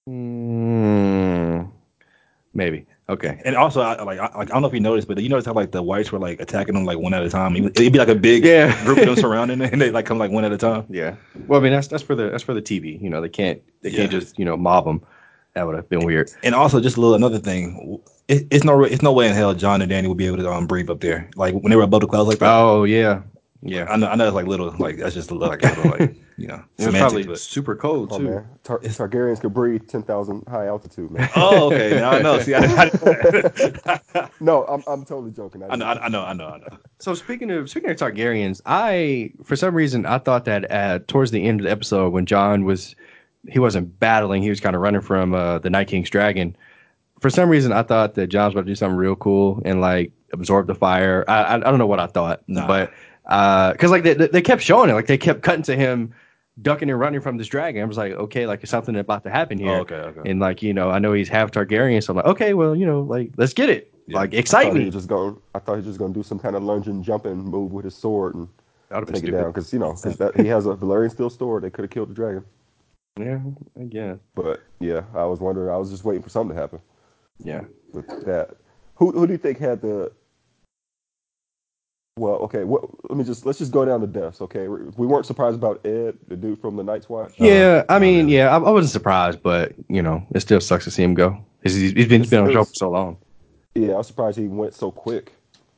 Mm, 0.09 1.71
maybe. 2.55 2.87
Okay. 3.09 3.41
And 3.45 3.57
also, 3.57 3.81
I, 3.83 4.03
like, 4.03 4.19
I, 4.19 4.39
like, 4.39 4.51
I 4.51 4.55
don't 4.55 4.63
know 4.63 4.69
if 4.69 4.75
you 4.75 4.81
noticed, 4.81 5.07
but 5.07 5.21
you 5.21 5.29
notice 5.29 5.45
how 5.45 5.53
like 5.53 5.71
the 5.71 5.83
whites 5.83 6.11
were 6.13 6.19
like 6.19 6.41
attacking 6.41 6.75
them 6.75 6.85
like 6.85 6.99
one 6.99 7.13
at 7.15 7.23
a 7.23 7.29
time. 7.29 7.55
It'd 7.57 7.93
be 7.93 7.99
like 7.99 8.09
a 8.09 8.15
big 8.15 8.45
Yeah. 8.45 8.73
group 8.85 8.99
of 8.99 9.07
them 9.07 9.17
surrounding 9.17 9.61
it, 9.61 9.73
and 9.73 9.81
they 9.83 9.91
like 9.91 10.07
come 10.07 10.19
like 10.19 10.31
one 10.31 10.45
at 10.45 10.53
a 10.53 10.57
time. 10.59 10.87
Yeah. 10.89 11.17
Well, 11.47 11.61
I 11.61 11.63
mean, 11.63 11.73
that's 11.73 11.89
that's 11.89 12.03
for 12.03 12.15
the 12.15 12.31
that's 12.31 12.43
for 12.43 12.55
the 12.55 12.63
TV. 12.63 13.01
You 13.01 13.11
know, 13.11 13.21
they 13.21 13.29
can't 13.29 13.61
they 13.83 13.91
can't 13.91 14.11
just 14.11 14.39
you 14.39 14.45
know 14.45 14.57
mob 14.57 14.85
them. 14.85 15.03
That 15.55 15.67
would 15.67 15.77
have 15.77 15.89
been 15.91 16.05
weird. 16.07 16.31
And 16.43 16.55
also, 16.55 16.81
just 16.81 16.97
a 16.97 17.01
little 17.01 17.15
another 17.15 17.39
thing, 17.39 18.01
it, 18.29 18.47
it's 18.51 18.65
no 18.65 18.83
it's 18.85 19.03
no 19.03 19.13
way 19.13 19.29
in 19.29 19.35
hell 19.35 19.53
Jon 19.53 19.83
and 19.83 19.93
Dany 19.93 20.09
would 20.09 20.17
be 20.17 20.27
able 20.27 20.39
to 20.39 20.51
um, 20.51 20.67
breathe 20.67 20.89
up 20.89 21.01
there. 21.01 21.29
Like 21.37 21.53
when 21.55 21.69
they 21.69 21.77
were 21.77 21.83
above 21.83 22.01
the 22.01 22.07
clouds 22.07 22.29
like 22.29 22.39
that. 22.39 22.51
Oh 22.51 22.85
yeah, 22.85 23.23
yeah. 23.63 23.87
I 23.89 23.97
know 23.97 24.09
I 24.09 24.15
know 24.17 24.27
it's 24.27 24.35
like 24.35 24.47
little 24.47 24.75
like 24.79 24.99
that's 24.99 25.15
just 25.15 25.31
little 25.31 25.49
like 25.49 25.63
little 25.63 25.91
like 25.99 26.17
you 26.37 26.49
know 26.49 26.63
It 26.79 26.87
was 26.87 26.95
probably 26.97 27.23
but- 27.25 27.39
super 27.39 27.77
cold 27.77 28.09
Oh 28.13 28.19
too. 28.19 28.25
man, 28.25 28.47
Tar- 28.65 28.81
Targaryens 28.81 29.41
could 29.41 29.55
breathe 29.55 29.89
ten 29.89 30.03
thousand 30.03 30.45
high 30.49 30.67
altitude, 30.67 31.11
man. 31.11 31.29
Oh, 31.37 31.67
okay. 31.73 31.95
Now 31.97 32.11
I 32.11 32.23
know. 32.23 32.39
See, 32.41 32.55
I, 32.55 32.61
I, 32.65 34.29
no, 34.41 34.65
I'm 34.65 34.83
I'm 34.87 35.05
totally 35.05 35.31
joking. 35.31 35.63
I 35.63 35.77
know, 35.77 35.87
I 35.87 36.09
know, 36.09 36.23
I 36.23 36.33
know, 36.33 36.47
I 36.49 36.59
know. 36.59 36.79
So 36.99 37.15
speaking 37.15 37.51
of 37.51 37.69
speaking 37.71 37.91
of 37.91 37.97
Targaryens, 37.97 38.61
I 38.67 39.33
for 39.45 39.57
some 39.57 39.75
reason 39.75 40.07
I 40.07 40.19
thought 40.19 40.45
that 40.47 40.65
at 40.65 41.09
towards 41.09 41.31
the 41.31 41.45
end 41.45 41.61
of 41.61 41.65
the 41.65 41.71
episode 41.71 42.13
when 42.13 42.27
Jon 42.27 42.65
was 42.65 42.95
he 43.49 43.59
wasn't 43.59 43.99
battling, 43.99 44.43
he 44.43 44.51
was 44.51 44.61
kind 44.61 44.77
of 44.77 44.83
running 44.83 45.01
from 45.01 45.35
uh, 45.35 45.59
the 45.59 45.71
Night 45.71 45.89
King's 45.89 46.11
dragon. 46.11 46.57
For 47.21 47.31
some 47.31 47.49
reason, 47.49 47.73
I 47.73 47.83
thought 47.83 48.15
that 48.15 48.29
Jon 48.29 48.47
was 48.47 48.55
about 48.55 48.63
to 48.63 48.67
do 48.71 48.75
something 48.75 48.97
real 48.97 49.17
cool 49.17 49.63
and 49.65 49.81
like 49.81 50.13
absorb 50.33 50.67
the 50.67 50.75
fire. 50.75 51.25
I 51.29 51.43
I, 51.43 51.55
I 51.57 51.59
don't 51.59 51.79
know 51.79 51.87
what 51.87 52.01
I 52.01 52.07
thought, 52.07 52.43
Nah. 52.49 52.67
but 52.67 52.93
Uh, 53.27 53.73
because 53.73 53.91
like 53.91 54.03
they 54.03 54.15
they 54.15 54.43
kept 54.43 54.63
showing 54.63 54.91
it, 54.91 54.95
like 54.95 55.07
they 55.07 55.19
kept 55.19 55.43
cutting 55.43 55.63
to 55.63 55.77
him 55.77 56.13
ducking 56.61 56.91
and 56.91 56.99
running 56.99 57.21
from 57.21 57.37
this 57.39 57.47
dragon. 57.47 57.81
I 57.83 57.85
was 57.87 57.97
like, 57.97 58.13
okay, 58.13 58.47
like 58.47 58.67
something 58.67 58.97
about 58.97 59.23
to 59.25 59.31
happen 59.31 59.59
here. 59.59 59.71
Oh, 59.71 59.81
okay, 59.81 59.95
okay. 59.95 60.29
And 60.31 60.41
like 60.41 60.63
you 60.63 60.75
know, 60.75 60.91
I 60.91 60.99
know 60.99 61.13
he's 61.13 61.29
half 61.29 61.51
Targaryen, 61.51 62.03
so 62.03 62.13
I'm 62.13 62.17
like, 62.17 62.27
okay, 62.27 62.55
well, 62.55 62.75
you 62.75 62.85
know, 62.87 63.01
like 63.03 63.31
let's 63.37 63.53
get 63.53 63.69
it. 63.71 63.93
Yeah. 64.09 64.19
Like 64.19 64.35
I 64.35 64.39
excite 64.39 64.67
thought 64.73 64.75
me. 64.77 64.91
just 64.91 65.09
going. 65.09 65.37
I 65.55 65.61
thought 65.61 65.75
he 65.75 65.77
was 65.79 65.87
just 65.87 65.99
going 65.99 66.13
to 66.13 66.19
do 66.19 66.25
some 66.25 66.39
kind 66.41 66.57
of 66.57 66.63
lunging, 66.65 67.03
jumping 67.03 67.37
move 67.37 67.73
with 67.73 67.85
his 67.85 67.95
sword 67.95 68.35
and 68.35 68.49
That 68.89 68.97
would've 69.01 69.15
take 69.15 69.23
it 69.23 69.27
stupid. 69.29 69.39
down 69.43 69.53
because 69.53 69.73
you 69.73 69.79
know 69.79 69.93
'cause 69.95 70.17
that, 70.19 70.39
he 70.39 70.49
has 70.49 70.67
a 70.67 70.71
Valyrian 70.75 71.11
steel 71.13 71.31
sword. 71.31 71.63
They 71.63 71.71
could 71.71 71.83
have 71.85 71.91
killed 71.91 72.11
the 72.11 72.15
dragon. 72.15 72.45
Yeah, 73.21 73.39
I 73.81 73.85
guess. 73.85 74.19
But 74.35 74.61
yeah, 74.81 75.03
I 75.15 75.25
was 75.25 75.39
wondering. 75.39 75.73
I 75.73 75.77
was 75.77 75.91
just 75.91 76.05
waiting 76.05 76.23
for 76.23 76.29
something 76.31 76.57
to 76.57 76.61
happen 76.61 76.81
Yeah. 77.39 77.63
with 77.93 78.09
that. 78.27 78.57
Who 78.97 79.13
who 79.13 79.27
do 79.27 79.33
you 79.33 79.39
think 79.39 79.59
had 79.59 79.81
the 79.81 80.11
Well, 82.17 82.35
okay. 82.35 82.65
What, 82.65 82.85
let 83.11 83.17
me 83.17 83.25
just 83.25 83.47
let's 83.47 83.59
just 83.59 83.73
go 83.73 83.85
down 83.85 84.03
the 84.03 84.07
deaths. 84.07 84.43
Okay, 84.43 84.69
we 84.69 85.07
weren't 85.07 85.25
surprised 85.25 85.57
about 85.57 85.85
Ed, 85.87 86.19
the 86.29 86.37
dude 86.37 86.61
from 86.61 86.77
the 86.77 86.85
Night's 86.85 87.09
Watch. 87.09 87.35
Yeah, 87.39 87.85
I 87.89 87.99
mean, 87.99 88.29
yeah, 88.29 88.49
I, 88.49 88.57
I 88.57 88.71
wasn't 88.71 88.93
surprised, 88.93 89.43
but 89.43 89.73
you 89.89 90.03
know, 90.03 90.27
it 90.35 90.41
still 90.41 90.61
sucks 90.61 90.85
to 90.85 90.91
see 90.91 91.03
him 91.03 91.15
go. 91.15 91.43
He's, 91.63 91.75
he's 91.75 92.09
been 92.09 92.21
he's 92.21 92.31
been 92.31 92.41
on 92.41 92.47
the 92.47 92.53
show 92.53 92.65
for 92.65 92.75
so 92.75 92.91
long. 92.91 93.17
Yeah, 93.75 93.93
I 93.93 93.97
was 93.97 94.09
surprised 94.09 94.39
he 94.39 94.47
went 94.47 94.75
so 94.75 94.91
quick. 94.91 95.33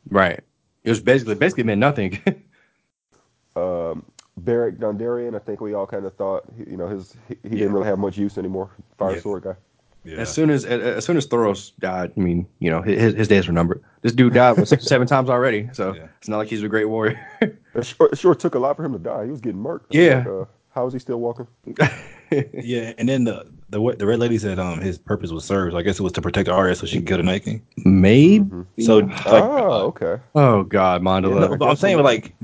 Right. 0.09 0.41
It 0.83 0.91
was 0.91 1.01
basically 1.01 1.37
basically 1.37 1.65
meant 1.65 1.79
nothing. 1.79 2.21
um, 3.57 4.05
Beric 4.37 4.79
Dondarrion, 4.79 5.37
I 5.37 5.39
think 5.39 5.61
we 5.61 5.75
all 5.75 5.87
kind 5.87 6.05
of 6.05 6.15
thought, 6.15 6.45
you 6.59 6.77
know, 6.77 6.89
his 6.89 7.15
he, 7.29 7.37
he 7.43 7.49
yeah. 7.51 7.59
didn't 7.59 7.73
really 7.75 7.87
have 7.87 7.99
much 7.99 8.19
use 8.19 8.39
anymore. 8.39 8.71
Fire 8.99 9.15
yeah. 9.15 9.21
sword 9.21 9.45
guy. 9.45 9.55
Yeah. 10.05 10.19
As 10.19 10.33
soon 10.33 10.51
as 10.51 10.65
as 10.67 11.05
soon 11.05 11.17
as 11.17 11.27
Thoros 11.27 11.73
died, 11.79 12.13
I 12.17 12.21
mean, 12.21 12.47
you 12.59 12.71
know, 12.71 12.83
his 12.83 13.15
his 13.15 13.27
days 13.27 13.47
were 13.47 13.55
numbered. 13.55 13.83
This 14.03 14.13
dude 14.13 14.35
died 14.35 14.57
six 14.69 14.85
or 14.85 14.89
seven 14.95 15.07
times 15.07 15.31
already, 15.31 15.71
so 15.73 15.95
yeah. 15.95 16.09
it's 16.19 16.29
not 16.29 16.37
like 16.39 16.49
he's 16.49 16.63
a 16.63 16.69
great 16.69 16.85
warrior. 16.85 17.19
it, 17.41 17.87
sure, 17.87 18.11
it 18.13 18.19
sure 18.19 18.35
took 18.35 18.55
a 18.55 18.59
lot 18.59 18.77
for 18.77 18.85
him 18.85 18.93
to 18.93 18.99
die. 18.99 19.25
He 19.25 19.31
was 19.31 19.41
getting 19.41 19.63
murked. 19.63 19.87
Yeah. 19.91 20.19
Like, 20.19 20.27
uh, 20.27 20.45
how 20.75 20.87
is 20.87 20.93
he 20.93 20.99
still 20.99 21.21
walking? 21.21 21.47
yeah, 22.53 22.93
and 22.99 23.09
then 23.09 23.25
the 23.25 23.47
the 23.71 23.95
the 23.97 24.07
red 24.07 24.19
lady 24.19 24.39
said 24.39 24.59
um 24.59 24.81
his 24.81 24.99
purpose 24.99 25.31
was 25.31 25.45
served. 25.45 25.73
So 25.73 25.79
I 25.79 25.83
guess 25.83 25.99
it 25.99 26.03
was 26.03 26.13
to 26.13 26.23
protect 26.23 26.49
Arya 26.49 26.75
so 26.75 26.85
she 26.85 26.99
could 26.99 27.07
kill 27.07 27.17
the 27.17 27.23
Night 27.23 27.45
King. 27.45 27.63
Maybe. 27.79 28.45
Mm-hmm. 28.45 28.83
So 28.83 28.99
like, 28.99 29.27
oh 29.27 29.87
okay. 29.87 30.23
Oh 30.35 30.65
God, 30.65 31.01
Mandala. 31.01 31.51
Yeah, 31.51 31.57
no, 31.57 31.69
I'm 31.69 31.77
saying 31.77 32.03
like 32.03 32.35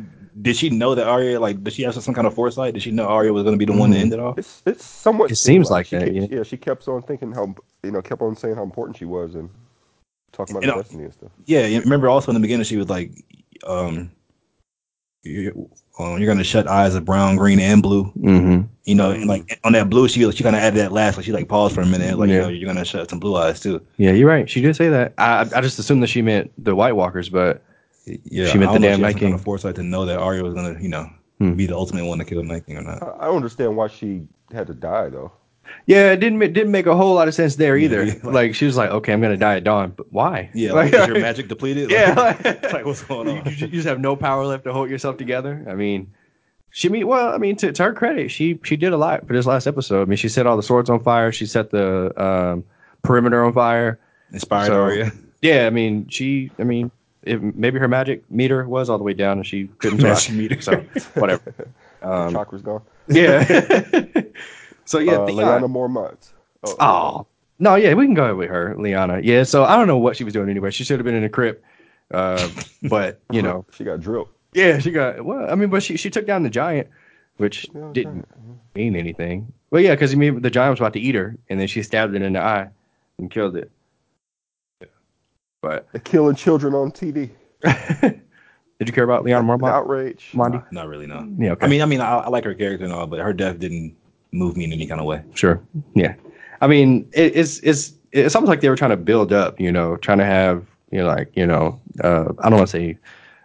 did 0.43 0.57
she 0.57 0.71
know 0.71 0.95
that 0.95 1.07
Arya 1.07 1.41
like 1.41 1.63
did 1.63 1.73
she 1.73 1.83
have 1.83 1.95
some 1.95 2.15
kind 2.15 2.27
of 2.27 2.35
foresight? 2.35 2.75
Did 2.75 2.83
she 2.83 2.91
know 2.91 3.07
Arya 3.07 3.33
was 3.33 3.43
going 3.43 3.55
to 3.55 3.59
be 3.59 3.71
the 3.71 3.79
one 3.79 3.91
to 3.91 3.97
mm-hmm. 3.97 4.03
end 4.03 4.13
it 4.13 4.21
all? 4.21 4.35
It's 4.37 4.63
it's 4.67 4.85
somewhat. 4.85 5.31
It 5.31 5.37
seems 5.37 5.71
like, 5.71 5.91
like 5.93 6.01
that. 6.01 6.13
Kept, 6.13 6.31
yeah. 6.31 6.39
yeah, 6.39 6.43
she 6.43 6.57
kept 6.57 6.87
on 6.89 7.03
thinking 7.03 7.33
how 7.33 7.55
you 7.83 7.91
know 7.91 8.03
kept 8.03 8.23
on 8.23 8.37
saying 8.37 8.57
how 8.57 8.63
important 8.63 8.97
she 8.97 9.05
was 9.05 9.35
and 9.35 9.51
talking 10.33 10.57
about 10.57 10.69
and, 10.69 10.83
destiny 10.83 11.05
and 11.05 11.13
stuff. 11.13 11.31
Yeah, 11.47 11.67
remember 11.79 12.09
also 12.09 12.31
in 12.31 12.35
the 12.35 12.41
beginning 12.41 12.65
she 12.65 12.77
was 12.77 12.89
like, 12.89 13.13
um, 13.67 14.11
you, 15.23 15.71
um, 15.99 16.19
you're 16.19 16.33
gonna 16.33 16.45
shut 16.45 16.67
eyes 16.67 16.95
of 16.95 17.05
brown, 17.05 17.37
green, 17.37 17.61
and 17.61 17.83
blue. 17.83 18.05
Mm-hmm. 18.19 18.67
You 18.85 18.95
know, 18.95 19.11
and 19.11 19.27
like 19.27 19.61
on 19.65 19.73
that 19.73 19.91
blue, 19.91 20.09
she 20.09 20.31
she 20.33 20.43
kind 20.43 20.57
of 20.57 20.63
added 20.63 20.79
that 20.79 20.93
last. 20.93 21.17
Like 21.17 21.27
she 21.27 21.33
like 21.33 21.49
paused 21.49 21.75
for 21.75 21.83
a 21.83 21.87
minute, 21.87 22.19
like 22.19 22.29
yeah. 22.29 22.37
you 22.37 22.41
know, 22.43 22.49
you're 22.49 22.67
gonna 22.67 22.85
shut 22.85 23.11
some 23.11 23.21
blue 23.21 23.37
eyes 23.37 23.61
too. 23.61 23.85
Yeah, 23.97 24.13
you're 24.13 24.29
right. 24.29 24.49
She 24.49 24.61
did 24.61 24.77
say 24.77 24.89
that. 24.89 25.15
I 25.19 25.41
I 25.55 25.61
just 25.61 25.79
assumed 25.79 26.03
that 26.03 26.09
she 26.09 26.23
meant 26.23 26.51
the 26.63 26.75
White 26.75 26.97
Walkers, 26.97 27.29
but 27.29 27.63
yeah, 28.07 28.47
she 28.47 28.59
meant 28.59 28.73
the 28.73 28.79
damn 28.79 29.01
Night 29.01 29.17
King. 29.17 29.29
Kind 29.29 29.35
of 29.35 29.43
foresight 29.43 29.75
to 29.77 29.83
know 29.83 30.05
that 30.05 30.19
Arya 30.19 30.43
was 30.43 30.55
gonna, 30.55 30.81
you 30.81 30.89
know, 30.89 31.09
hmm. 31.39 31.55
be 31.55 31.67
the 31.67 31.77
ultimate 31.77 32.05
one 32.05 32.19
to 32.19 32.25
kill 32.25 32.39
the 32.39 32.49
Night 32.49 32.67
King 32.67 32.79
or 32.79 32.83
not. 32.83 33.03
I 33.03 33.27
don't 33.27 33.37
understand 33.37 33.77
why 33.77 33.89
she 33.89 34.27
had 34.53 34.67
to 34.69 34.75
die 34.75 35.09
though. 35.09 35.33
Yeah, 35.87 36.13
it 36.13 36.21
didn't 36.21 36.43
it 36.43 36.53
didn't 36.53 36.73
make 36.73 36.87
a 36.87 36.97
whole 36.97 37.15
lot 37.15 37.29
of 37.29 37.35
sense 37.35 37.57
there 37.57 37.77
either. 37.77 38.05
Yeah, 38.05 38.15
like, 38.23 38.35
like, 38.35 38.55
she 38.55 38.67
was 38.67 38.77
like, 38.77 38.91
"Okay, 38.91 39.13
I'm 39.13 39.21
gonna 39.21 39.37
die 39.37 39.57
at 39.57 39.65
dawn," 39.65 39.93
but 39.97 40.13
why? 40.13 40.51
Yeah, 40.55 40.73
like, 40.73 40.93
is 40.93 41.07
your 41.07 41.21
magic 41.21 41.49
depleted? 41.49 41.91
yeah, 41.91 42.15
like, 42.15 42.45
like, 42.73 42.85
what's 42.85 43.03
going 43.03 43.29
on? 43.29 43.45
You, 43.47 43.53
you, 43.53 43.69
just 43.69 43.87
have 43.87 44.01
no 44.01 44.17
power 44.17 44.45
left 44.45 44.65
to 44.65 44.73
hold 44.73 44.91
yourself 44.91 45.17
together. 45.17 45.65
I 45.69 45.75
mean, 45.75 46.13
she 46.71 46.89
mean 46.89 47.07
well, 47.07 47.33
I 47.33 47.39
mean, 47.39 47.57
to, 47.57 47.73
to 47.73 47.83
her 47.83 47.93
credit, 47.93 48.31
she 48.31 48.59
she 48.65 48.77
did 48.77 48.93
a 48.93 48.97
lot 48.97 49.27
for 49.27 49.33
this 49.33 49.47
last 49.47 49.67
episode. 49.67 50.03
I 50.03 50.05
mean, 50.07 50.17
she 50.17 50.29
set 50.29 50.47
all 50.47 50.57
the 50.57 50.63
swords 50.63 50.91
on 50.91 51.03
fire. 51.03 51.33
She 51.33 51.47
set 51.47 51.71
the 51.71 52.13
um, 52.23 52.65
perimeter 53.03 53.45
on 53.45 53.53
fire. 53.53 53.99
Inspired 54.33 54.69
so, 54.69 54.83
Arya. 54.83 55.13
Yeah, 55.43 55.67
I 55.67 55.71
mean, 55.71 56.09
she. 56.09 56.51
I 56.59 56.65
mean, 56.65 56.91
it, 57.23 57.43
maybe 57.57 57.79
her 57.79 57.89
magic 57.89 58.29
meter 58.31 58.67
was 58.67 58.89
all 58.89 58.99
the 58.99 59.05
way 59.05 59.15
down 59.15 59.39
and 59.39 59.47
she 59.47 59.67
couldn't 59.79 59.99
talk. 59.99 60.31
meter. 60.31 60.61
So 60.61 60.85
whatever. 61.15 61.55
Um, 62.03 62.33
Chakra's 62.33 62.63
gone. 62.63 62.81
Yeah. 63.09 63.45
so 64.87 65.01
yeah, 65.01 65.17
uh, 65.17 65.27
Lyanna 65.27 65.71
Mormont. 65.71 66.31
Oh, 66.65 66.77
oh, 66.81 67.27
no, 67.59 67.75
yeah, 67.75 67.93
we 67.93 68.07
can 68.07 68.15
go 68.15 68.35
with 68.35 68.49
her, 68.49 68.75
Lyanna. 68.79 69.21
Yeah, 69.23 69.43
so 69.43 69.65
I 69.65 69.77
don't 69.77 69.87
know 69.87 69.99
what 69.99 70.17
she 70.17 70.25
was 70.25 70.33
doing 70.33 70.49
anyway. 70.49 70.71
She 70.71 70.83
should 70.83 70.99
have 70.99 71.05
been 71.05 71.15
in 71.15 71.25
a 71.25 71.29
crypt, 71.29 71.63
uh, 72.11 72.49
but 72.85 73.21
you 73.31 73.43
know, 73.43 73.67
she 73.73 73.85
got 73.85 74.01
drilled. 74.01 74.31
Yeah, 74.55 74.79
she 74.79 74.91
got 74.91 75.27
well. 75.27 75.51
I 75.51 75.55
mean, 75.57 75.69
but 75.69 75.83
she 75.83 75.99
she 75.99 76.09
took 76.09 76.27
down 76.27 76.43
the 76.43 76.49
giant, 76.49 76.89
which 77.37 77.69
didn't 77.93 78.27
mean 78.75 78.97
anything. 78.97 79.53
Well, 79.71 79.83
yeah, 79.83 79.95
because 79.95 80.13
I 80.13 80.17
mean, 80.17 80.41
the 80.41 80.51
giant 80.51 80.73
was 80.73 80.81
about 80.81 80.95
to 80.95 81.01
eat 81.01 81.15
her, 81.15 81.37
and 81.51 81.61
then 81.61 81.69
she 81.69 81.83
stabbed 81.83 82.15
it 82.15 82.23
in 82.23 82.33
the 82.33 82.41
eye 82.41 82.71
and 83.19 83.31
killed 83.31 83.57
it. 83.57 83.71
But 85.61 85.89
They're 85.93 86.01
killing 86.01 86.37
children 86.37 86.75
on 86.75 86.91
TV. 86.91 87.31
Did 87.63 88.89
you 88.89 88.95
care 88.95 89.05
about 89.05 89.25
Lyanna 89.25 89.45
Mormont? 89.45 89.71
Outrage. 89.71 90.31
Monty? 90.33 90.57
Not, 90.57 90.73
not 90.73 90.89
really, 90.89 91.07
no. 91.07 91.29
Yeah, 91.39 91.53
okay. 91.53 91.67
I 91.67 91.69
mean, 91.69 91.83
I 91.83 91.85
mean, 91.85 92.01
I, 92.01 92.21
I, 92.21 92.29
like 92.29 92.45
her 92.45 92.55
character 92.55 92.85
and 92.85 92.95
all, 92.95 93.07
but 93.07 93.21
her 93.21 93.35
death 93.35 93.59
didn't 93.59 93.95
move 94.33 94.57
me 94.57 94.65
in 94.65 94.73
any 94.73 94.87
kind 94.87 95.01
of 95.01 95.07
way. 95.07 95.23
Sure. 95.35 95.63
Yeah. 95.95 96.15
I 96.63 96.67
mean, 96.67 97.07
it, 97.13 97.37
it's 97.37 97.59
it's 97.61 97.93
it's 98.13 98.35
almost 98.35 98.49
like 98.49 98.63
they 98.63 98.71
were 98.71 98.77
trying 98.77 98.91
to 98.91 98.97
build 98.97 99.33
up, 99.33 99.61
you 99.61 99.71
know, 99.71 99.97
trying 99.97 100.19
to 100.19 100.25
have, 100.25 100.67
you 100.91 100.99
know, 101.01 101.07
like, 101.07 101.31
you 101.35 101.47
know, 101.47 101.79
uh, 102.03 102.33
I 102.39 102.49
don't 102.49 102.59
want 102.59 102.69
to 102.69 102.73
say 102.73 102.99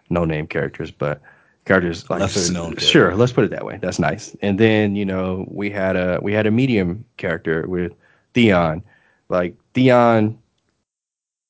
no 0.10 0.24
name 0.24 0.48
characters, 0.48 0.90
but 0.90 1.22
characters 1.66 2.10
like 2.10 2.22
lesser 2.22 2.54
known. 2.54 2.78
Sure, 2.78 3.14
let's 3.16 3.34
put 3.34 3.44
it 3.44 3.52
that 3.52 3.66
way. 3.66 3.78
That's 3.82 4.00
nice. 4.00 4.36
And 4.42 4.60
then, 4.60 4.96
you 4.96 5.06
know, 5.06 5.46
we 5.50 5.70
had 5.70 5.98
a 5.98 6.20
we 6.22 6.32
had 6.32 6.48
a 6.48 6.52
medium 6.52 7.04
character 7.18 7.66
with 7.68 7.92
Theon. 8.34 8.84
Like 9.28 9.56
Theon 9.74 10.38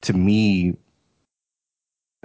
to 0.05 0.13
me 0.13 0.77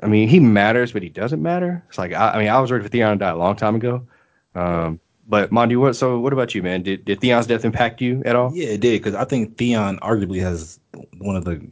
I 0.03 0.07
mean, 0.07 0.29
he 0.29 0.41
matters, 0.41 0.93
but 0.93 1.03
he 1.03 1.09
doesn't 1.09 1.43
matter. 1.43 1.85
It's 1.89 1.99
like 1.99 2.13
I, 2.13 2.31
I 2.31 2.39
mean, 2.39 2.49
I 2.49 2.59
was 2.61 2.71
ready 2.71 2.83
for 2.83 2.89
Theon 2.89 3.19
to 3.19 3.25
die 3.25 3.31
a 3.31 3.37
long 3.37 3.57
time 3.57 3.75
ago. 3.75 4.07
Um, 4.55 4.99
but 5.29 5.51
Mondi, 5.51 5.79
what? 5.79 5.95
So, 5.95 6.19
what 6.19 6.33
about 6.33 6.55
you, 6.55 6.63
man? 6.63 6.83
Did 6.83 7.05
did 7.05 7.21
Theon's 7.21 7.47
death 7.47 7.65
impact 7.65 8.01
you 8.01 8.23
at 8.25 8.35
all? 8.35 8.51
Yeah, 8.55 8.69
it 8.69 8.81
did 8.81 9.01
because 9.01 9.15
I 9.15 9.25
think 9.25 9.57
Theon 9.57 9.99
arguably 9.99 10.41
has 10.41 10.81
one 11.19 11.37
of 11.37 11.45
the 11.45 11.65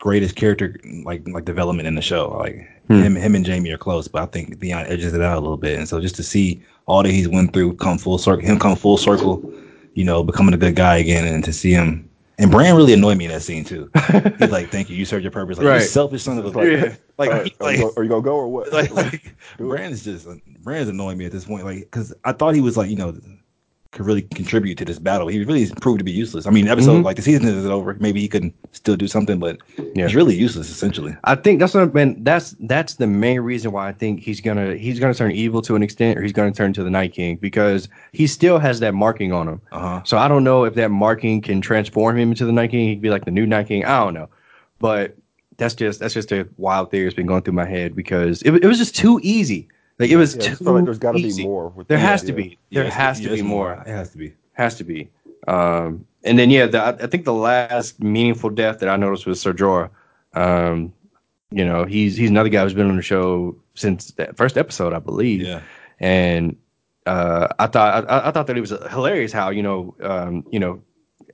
greatest 0.00 0.36
character 0.36 0.76
like 1.04 1.26
like 1.28 1.44
development 1.44 1.88
in 1.88 1.96
the 1.96 2.02
show. 2.02 2.30
Like 2.38 2.68
hmm. 2.86 3.02
him 3.02 3.16
him 3.16 3.34
and 3.34 3.46
Jaime 3.46 3.70
are 3.72 3.78
close, 3.78 4.08
but 4.08 4.22
I 4.22 4.26
think 4.26 4.60
Theon 4.60 4.86
edges 4.86 5.12
it 5.12 5.20
out 5.20 5.36
a 5.36 5.40
little 5.40 5.56
bit. 5.56 5.78
And 5.78 5.88
so 5.88 6.00
just 6.00 6.14
to 6.16 6.22
see 6.22 6.62
all 6.86 7.02
that 7.02 7.10
he's 7.10 7.28
went 7.28 7.52
through 7.52 7.74
come 7.76 7.98
full 7.98 8.18
circle, 8.18 8.46
him 8.46 8.58
come 8.58 8.76
full 8.76 8.96
circle, 8.96 9.42
you 9.94 10.04
know, 10.04 10.22
becoming 10.22 10.54
a 10.54 10.58
good 10.58 10.76
guy 10.76 10.96
again, 10.96 11.26
and 11.26 11.42
to 11.44 11.52
see 11.52 11.72
him 11.72 12.08
and 12.42 12.50
Bran 12.50 12.74
really 12.76 12.92
annoyed 12.92 13.16
me 13.16 13.26
in 13.26 13.30
that 13.30 13.42
scene 13.42 13.64
too. 13.64 13.88
He's 14.38 14.50
like, 14.50 14.70
"Thank 14.70 14.90
you, 14.90 14.96
you 14.96 15.04
served 15.04 15.22
your 15.22 15.30
purpose." 15.30 15.58
Like, 15.58 15.66
right. 15.66 15.80
you 15.80 15.86
selfish 15.86 16.24
son 16.24 16.38
of 16.38 16.44
a. 16.44 16.48
Like, 16.48 16.68
yeah. 16.68 16.94
like, 17.16 17.30
right. 17.30 17.60
like, 17.60 17.78
are, 17.78 17.80
you 17.80 17.92
are 17.96 18.06
gonna 18.06 18.22
go 18.22 18.34
or 18.34 18.48
what? 18.48 18.72
Like, 18.72 18.90
like 18.90 19.34
Bran 19.58 19.92
is 19.92 20.02
just 20.02 20.26
Bran's 20.62 20.88
annoying 20.88 21.18
me 21.18 21.24
at 21.24 21.30
this 21.32 21.44
point. 21.44 21.64
Like, 21.64 21.78
because 21.78 22.12
I 22.24 22.32
thought 22.32 22.56
he 22.56 22.60
was 22.60 22.76
like, 22.76 22.90
you 22.90 22.96
know, 22.96 23.16
could 23.92 24.06
really 24.06 24.22
contribute 24.22 24.78
to 24.78 24.84
this 24.86 24.98
battle. 24.98 25.28
He 25.28 25.44
really 25.44 25.70
proved 25.80 25.98
to 25.98 26.04
be 26.04 26.10
useless. 26.10 26.46
I 26.46 26.50
mean, 26.50 26.66
episode 26.66 26.94
mm-hmm. 26.94 27.04
like 27.04 27.16
the 27.16 27.22
season 27.22 27.46
is 27.46 27.66
over. 27.66 27.94
Maybe 28.00 28.20
he 28.20 28.28
could 28.28 28.52
still 28.72 28.96
do 28.96 29.06
something, 29.06 29.38
but 29.38 29.58
yeah. 29.94 30.06
he's 30.06 30.14
really 30.14 30.34
useless 30.34 30.70
essentially. 30.70 31.14
I 31.24 31.34
think 31.34 31.60
that's 31.60 31.74
what 31.74 31.82
I 31.82 31.86
been 31.86 32.24
that's 32.24 32.56
that's 32.60 32.94
the 32.94 33.06
main 33.06 33.40
reason 33.40 33.70
why 33.70 33.88
I 33.88 33.92
think 33.92 34.20
he's 34.20 34.40
gonna 34.40 34.76
he's 34.76 34.98
gonna 34.98 35.14
turn 35.14 35.32
evil 35.32 35.60
to 35.62 35.76
an 35.76 35.82
extent, 35.82 36.18
or 36.18 36.22
he's 36.22 36.32
gonna 36.32 36.52
turn 36.52 36.72
to 36.72 36.82
the 36.82 36.90
Night 36.90 37.12
King 37.12 37.36
because 37.36 37.88
he 38.12 38.26
still 38.26 38.58
has 38.58 38.80
that 38.80 38.94
marking 38.94 39.32
on 39.32 39.46
him. 39.46 39.60
Uh-huh. 39.72 40.00
So 40.04 40.16
I 40.16 40.26
don't 40.26 40.42
know 40.42 40.64
if 40.64 40.74
that 40.74 40.90
marking 40.90 41.42
can 41.42 41.60
transform 41.60 42.18
him 42.18 42.30
into 42.30 42.46
the 42.46 42.52
Night 42.52 42.70
King. 42.70 42.88
He'd 42.88 43.02
be 43.02 43.10
like 43.10 43.26
the 43.26 43.30
new 43.30 43.46
Night 43.46 43.68
King. 43.68 43.84
I 43.84 44.02
don't 44.02 44.14
know, 44.14 44.30
but 44.78 45.16
that's 45.58 45.74
just 45.74 46.00
that's 46.00 46.14
just 46.14 46.32
a 46.32 46.48
wild 46.56 46.90
theory 46.90 47.04
that's 47.04 47.14
been 47.14 47.26
going 47.26 47.42
through 47.42 47.52
my 47.52 47.66
head 47.66 47.94
because 47.94 48.40
it, 48.42 48.52
it 48.54 48.66
was 48.66 48.78
just 48.78 48.96
too 48.96 49.20
easy. 49.22 49.68
Like 50.02 50.10
it 50.10 50.16
was 50.16 50.34
yeah, 50.34 50.54
too 50.54 50.64
like 50.64 50.84
there's 50.84 50.98
got 50.98 51.12
to 51.12 51.22
be 51.22 51.44
more. 51.44 51.72
there 51.86 51.96
has 51.96 52.22
to 52.24 52.32
be. 52.32 52.58
There 52.70 52.90
has 52.90 53.20
to 53.20 53.28
be 53.28 53.42
more. 53.42 53.74
It 53.86 53.90
has 53.90 54.10
to 54.10 54.18
be. 54.18 54.34
Has 54.54 54.76
to 54.76 54.84
be. 54.84 55.08
Um, 55.46 56.04
and 56.24 56.38
then 56.38 56.50
yeah, 56.50 56.66
the, 56.66 56.82
I 56.84 57.06
think 57.06 57.24
the 57.24 57.32
last 57.32 58.02
meaningful 58.02 58.50
death 58.50 58.80
that 58.80 58.88
I 58.88 58.96
noticed 58.96 59.26
was 59.26 59.40
Ser 59.40 59.54
Jorah. 59.54 59.90
Um, 60.34 60.92
you 61.52 61.64
know, 61.64 61.84
he's 61.84 62.16
he's 62.16 62.30
another 62.30 62.48
guy 62.48 62.64
who's 62.64 62.74
been 62.74 62.88
on 62.88 62.96
the 62.96 63.02
show 63.02 63.56
since 63.74 64.10
that 64.12 64.36
first 64.36 64.58
episode, 64.58 64.92
I 64.92 64.98
believe. 64.98 65.42
Yeah. 65.42 65.60
And 66.00 66.56
uh, 67.06 67.46
I 67.60 67.68
thought 67.68 68.10
I, 68.10 68.28
I, 68.28 68.30
thought 68.32 68.48
that 68.48 68.56
it 68.56 68.60
was 68.60 68.70
hilarious 68.90 69.32
how 69.32 69.50
you 69.50 69.62
know 69.62 69.94
um, 70.02 70.44
you 70.50 70.58
know 70.58 70.82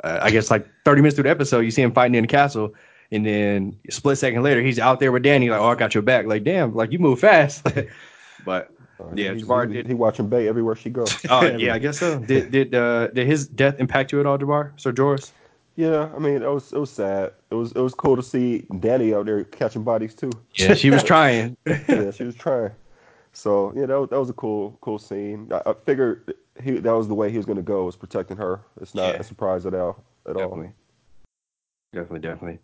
uh, 0.04 0.18
I 0.22 0.30
guess 0.30 0.50
like 0.50 0.66
30 0.84 1.02
minutes 1.02 1.14
through 1.14 1.24
the 1.24 1.30
episode 1.30 1.60
you 1.60 1.70
see 1.70 1.82
him 1.82 1.92
fighting 1.92 2.14
in 2.14 2.22
the 2.22 2.28
castle 2.28 2.74
and 3.10 3.24
then 3.24 3.78
a 3.86 3.92
split 3.92 4.18
second 4.18 4.42
later 4.42 4.62
he's 4.62 4.78
out 4.78 5.00
there 5.00 5.12
with 5.12 5.24
Dany 5.24 5.50
like 5.50 5.60
oh 5.60 5.68
I 5.68 5.74
got 5.74 5.94
your 5.94 6.02
back 6.02 6.26
like 6.26 6.44
damn 6.44 6.74
like 6.74 6.92
you 6.92 6.98
move 6.98 7.20
fast 7.20 7.66
but 8.44 8.72
uh, 9.00 9.04
yeah, 9.14 9.32
Javar 9.32 9.72
did. 9.72 9.86
He 9.86 9.94
watching 9.94 10.28
Bay 10.28 10.48
everywhere 10.48 10.76
she 10.76 10.90
goes. 10.90 11.14
Oh 11.28 11.44
yeah, 11.56 11.74
I 11.74 11.78
guess 11.78 11.98
so. 11.98 12.18
Did 12.18 12.50
did 12.50 12.74
uh, 12.74 13.08
did 13.08 13.26
his 13.26 13.46
death 13.46 13.76
impact 13.78 14.12
you 14.12 14.20
at 14.20 14.26
all, 14.26 14.38
Javar? 14.38 14.72
Sir 14.76 14.92
Jorah's? 14.92 15.32
Yeah, 15.76 16.10
I 16.14 16.18
mean 16.18 16.42
it 16.42 16.50
was 16.50 16.72
it 16.72 16.78
was 16.78 16.90
sad. 16.90 17.32
It 17.50 17.54
was 17.54 17.72
it 17.72 17.80
was 17.80 17.94
cool 17.94 18.16
to 18.16 18.22
see 18.22 18.66
Dany 18.70 19.16
out 19.16 19.26
there 19.26 19.44
catching 19.44 19.84
bodies 19.84 20.14
too. 20.14 20.30
Yeah, 20.54 20.74
she 20.74 20.90
was 20.90 21.02
trying. 21.12 21.56
yeah, 21.66 22.10
she 22.10 22.24
was 22.24 22.34
trying. 22.34 22.72
So 23.32 23.72
yeah, 23.76 23.86
that 23.86 24.00
was, 24.00 24.10
that 24.10 24.18
was 24.18 24.30
a 24.30 24.34
cool 24.34 24.76
cool 24.80 24.98
scene. 24.98 25.48
I, 25.52 25.70
I 25.70 25.74
figured 25.74 26.34
he 26.60 26.72
that 26.72 26.92
was 26.92 27.06
the 27.06 27.14
way 27.14 27.30
he 27.30 27.36
was 27.36 27.46
going 27.46 27.56
to 27.56 27.62
go 27.62 27.84
was 27.84 27.96
protecting 27.96 28.36
her. 28.36 28.60
It's 28.80 28.94
not 28.94 29.14
yeah. 29.14 29.20
a 29.20 29.22
surprise 29.22 29.66
at 29.66 29.74
all. 29.74 30.02
At 30.26 30.34
definitely. 30.34 30.66
all. 30.66 30.72
Definitely, 31.92 32.20
definitely. 32.20 32.58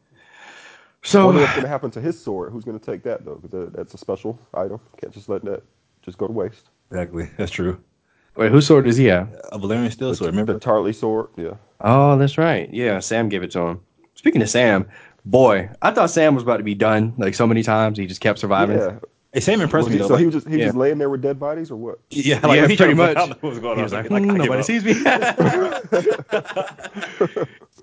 So, 1.05 1.23
I 1.23 1.25
wonder 1.27 1.41
what's 1.43 1.53
going 1.53 1.65
to 1.65 1.69
happen 1.69 1.91
to 1.93 2.01
his 2.01 2.19
sword. 2.19 2.51
Who's 2.53 2.65
going 2.65 2.79
to 2.79 2.85
take 2.85 3.03
that 3.03 3.25
though? 3.25 3.37
Because 3.37 3.71
that's 3.73 3.95
a 3.95 3.99
special 3.99 4.39
item. 4.55 4.81
Can't 5.01 5.13
just 5.13 5.29
let 5.29 5.45
that 5.45 5.63
just 6.03 6.19
go 6.19 6.27
to 6.27 6.33
waste. 6.33 6.71
Exactly. 6.91 7.29
That's 7.39 7.51
true. 7.51 7.81
Wait, 8.37 8.51
whose 8.53 8.67
sword 8.67 8.85
does 8.85 8.97
he 8.97 9.07
have? 9.07 9.33
A 9.53 9.59
Valyrian 9.59 9.91
steel 9.91 10.15
sword. 10.15 10.31
Remember 10.31 10.53
the 10.53 10.61
Tarly 10.61 10.95
sword? 10.95 11.29
Yeah. 11.37 11.55
Oh, 11.81 12.19
that's 12.19 12.37
right. 12.37 12.73
Yeah, 12.73 12.99
Sam 12.99 13.29
gave 13.29 13.43
it 13.43 13.51
to 13.53 13.61
him. 13.61 13.81
Speaking 14.15 14.43
of 14.43 14.51
Sam, 14.51 14.89
boy, 15.25 15.69
I 15.83 15.93
thought 15.93 16.11
Sam 16.11 16.35
was 16.35 16.43
about 16.43 16.57
to 16.59 16.63
be 16.65 16.75
done 16.75 17.15
like 17.17 17.35
so 17.35 17.47
many 17.47 17.63
times. 17.63 17.97
He 17.97 18.07
just 18.07 18.21
kept 18.21 18.39
surviving. 18.39 18.79
Yeah. 18.79 18.99
Hey, 19.35 19.41
Sam 19.41 19.61
impressed 19.61 19.91
me 19.91 19.97
though. 19.97 20.07
so 20.07 20.15
like- 20.15 20.21
he 20.21 20.27
was 20.27 20.35
just 20.35 20.47
he 20.47 20.53
was 20.53 20.61
yeah. 20.61 20.67
just 20.67 20.77
laying 20.77 20.99
there 20.99 21.11
with 21.11 21.21
dead 21.21 21.41
bodies 21.41 21.71
or 21.71 21.77
what? 21.77 21.99
yeah, 22.11 22.41
Yeah, 22.55 22.69
he 22.69 22.77
pretty 22.77 22.95
much. 22.95 23.17
I 23.17 23.27
don't 23.27 23.31
know 23.31 23.37
what 23.41 23.51
was 23.51 23.59
going 23.59 23.77
He 23.77 23.81
on. 23.81 23.85
was 23.85 23.93
like, 23.93 24.11
I 24.11 24.19
"Hmm, 24.19 24.27
give 24.29 24.37
nobody 24.37 24.63
sees 24.63 24.85
me. 24.85 24.93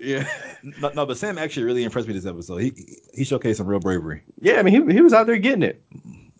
yeah, 0.00 0.26
No, 0.80 0.90
no, 0.94 1.06
but 1.06 1.16
Sam 1.18 1.38
actually 1.38 1.64
really 1.64 1.84
impressed 1.84 2.08
me 2.08 2.14
this 2.14 2.26
episode. 2.26 2.58
He 2.58 2.98
he 3.14 3.22
showcased 3.22 3.56
some 3.56 3.66
real 3.66 3.80
bravery. 3.80 4.22
yeah. 4.40 4.58
I 4.58 4.62
mean, 4.62 4.88
he 4.88 4.94
he 4.94 5.00
was 5.02 5.12
out 5.12 5.26
there 5.26 5.36
getting 5.36 5.62
it. 5.62 5.82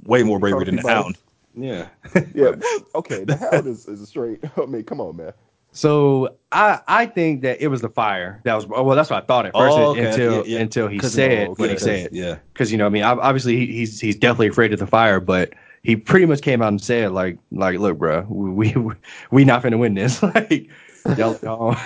Way 0.04 0.22
more 0.22 0.38
bravery 0.38 0.64
than 0.64 0.76
the 0.76 0.82
Trophy 0.82 0.94
Hound. 0.94 1.18
Yeah. 1.54 1.88
Yeah. 2.34 2.54
Okay. 2.94 3.24
The 3.24 3.36
hound 3.36 3.66
is, 3.66 3.86
is 3.86 4.00
a 4.00 4.06
straight. 4.06 4.40
I 4.56 4.66
mean, 4.66 4.84
come 4.84 5.00
on, 5.00 5.16
man. 5.16 5.32
So 5.74 6.36
I 6.52 6.80
I 6.86 7.06
think 7.06 7.42
that 7.42 7.60
it 7.62 7.68
was 7.68 7.80
the 7.80 7.88
fire 7.88 8.40
that 8.44 8.54
was 8.54 8.66
well 8.66 8.84
that's 8.90 9.08
what 9.10 9.22
I 9.22 9.26
thought 9.26 9.46
at 9.46 9.52
first 9.54 9.76
Oh, 9.76 9.90
okay. 9.92 10.06
until 10.06 10.34
Yeah, 10.36 10.42
yeah. 10.56 10.58
until 10.60 10.86
he 10.88 10.98
'Cause- 10.98 11.14
said 11.14 11.48
oh, 11.48 11.54
what 11.54 11.70
he 11.70 11.78
said 11.78 12.10
Yeah. 12.12 12.36
because 12.52 12.70
you 12.70 12.76
know 12.78 12.84
I 12.86 12.90
mean 12.90 13.02
obviously 13.04 13.56
he, 13.56 13.66
he's 13.72 13.98
he's 13.98 14.16
definitely 14.16 14.48
afraid 14.48 14.72
of 14.74 14.78
the 14.78 14.86
fire 14.86 15.18
but 15.18 15.54
he 15.82 15.96
pretty 15.96 16.26
much 16.26 16.42
came 16.42 16.60
out 16.60 16.68
and 16.68 16.80
said 16.80 17.12
like 17.12 17.38
like 17.52 17.78
look 17.78 17.96
bro 17.98 18.26
we 18.28 18.72
we, 18.74 18.94
we 19.30 19.44
not 19.46 19.62
finna 19.62 19.78
win 19.78 19.94
this 19.94 20.22
like 20.34 20.68
y'all, 21.16 21.38
y'all- 21.42 21.76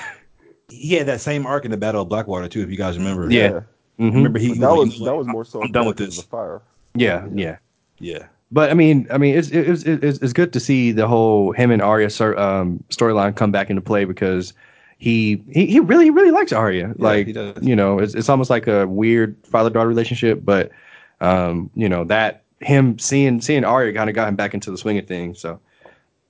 He 0.69 0.95
had 0.95 1.07
that 1.07 1.21
same 1.21 1.47
arc 1.47 1.65
in 1.65 1.71
the 1.71 1.77
Battle 1.77 2.03
of 2.03 2.09
Blackwater 2.09 2.49
too, 2.49 2.61
if 2.63 2.71
you 2.71 2.77
guys 2.77 2.99
remember. 2.99 3.31
Yeah. 3.31 3.61
mhm. 4.01 4.15
Remember 4.15 4.41
he 4.41 4.49
But 4.49 4.59
that 4.61 4.69
like, 4.71 4.79
was 4.79 4.95
you 4.99 5.05
know 5.05 5.13
that 5.13 5.17
was 5.17 5.27
more 5.29 5.45
so. 5.45 5.63
I'm 5.63 5.71
done 5.71 5.87
with 5.87 5.97
this. 5.97 6.17
The 6.17 6.23
fire. 6.25 6.61
yeah 6.97 7.25
yeah 7.33 7.59
Yeah. 8.01 8.27
But 8.51 8.71
I 8.71 8.75
mean 8.75 9.07
I 9.11 9.19
mean 9.19 9.37
it's 9.37 9.51
it's 9.51 9.85
it's, 9.85 10.19
it's 10.19 10.33
good 10.33 10.53
to 10.53 10.61
see 10.61 10.93
the 10.93 11.07
whole 11.07 11.53
him 11.53 11.71
and 11.71 11.83
Arya 11.83 12.07
um, 12.39 12.83
storyline 12.91 13.35
come 13.37 13.53
back 13.53 13.71
into 13.71 13.83
play 13.83 14.05
because. 14.05 14.53
He, 14.99 15.45
he 15.51 15.67
he 15.67 15.79
really 15.79 16.05
he 16.05 16.11
really 16.11 16.31
likes 16.31 16.55
Arya. 16.55 16.95
like 16.97 17.27
you 17.61 17.77
know, 17.77 17.99
it's 17.99 18.15
it's 18.15 18.31
almost 18.31 18.49
like 18.49 18.67
a 18.67 18.87
weird 18.87 19.37
father 19.45 19.69
daughter 19.69 19.89
relationship, 19.91 20.43
but 20.43 20.71
um, 21.21 21.69
you 21.75 21.87
know 21.87 22.05
that 22.05 22.45
him 22.61 22.99
seeing 22.99 23.43
seeing 23.43 23.63
Arya 23.63 23.93
kind 23.93 24.09
of 24.09 24.17
got 24.17 24.27
him 24.27 24.37
back 24.37 24.55
into 24.55 24.71
the 24.71 24.79
swing 24.79 24.97
of 24.97 25.07
things. 25.07 25.39
So 25.39 25.61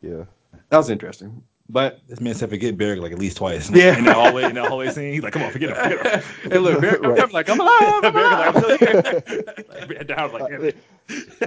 Yeah. 0.03 0.25
that 0.71 0.79
was 0.79 0.91
interesting. 0.91 1.43
But 1.69 2.01
This 2.07 2.21
man 2.21 2.35
said 2.35 2.49
forget 2.51 2.77
Beric 2.77 3.01
like 3.01 3.11
at 3.13 3.19
least 3.19 3.37
twice. 3.39 3.71
Yeah. 3.71 3.99
In 3.99 4.05
that 4.05 4.15
hallway, 4.15 4.45
in 4.45 4.55
that 4.55 4.67
hallway 4.69 4.89
scene, 4.91 5.13
he's 5.13 5.23
like, 5.23 5.33
"Come 5.33 5.43
on, 5.43 5.51
forget 5.51 5.71
him." 5.71 5.99
Forget 5.99 6.23
him. 6.23 6.23
hey, 6.53 6.59
look, 6.59 6.81
Barry, 6.81 6.99
Right. 7.01 7.21
I'm 7.21 7.31
like 7.31 7.49
I'm 7.51 7.59
alive. 7.61 8.05
I'm 8.05 8.13
Beric 8.13 8.15
alive. 8.15 8.55
like, 8.55 8.57
"I'm 8.57 8.63
still 8.63 8.79
here." 8.79 9.97
Head 9.99 10.07
down, 10.07 10.33
like, 10.33 10.77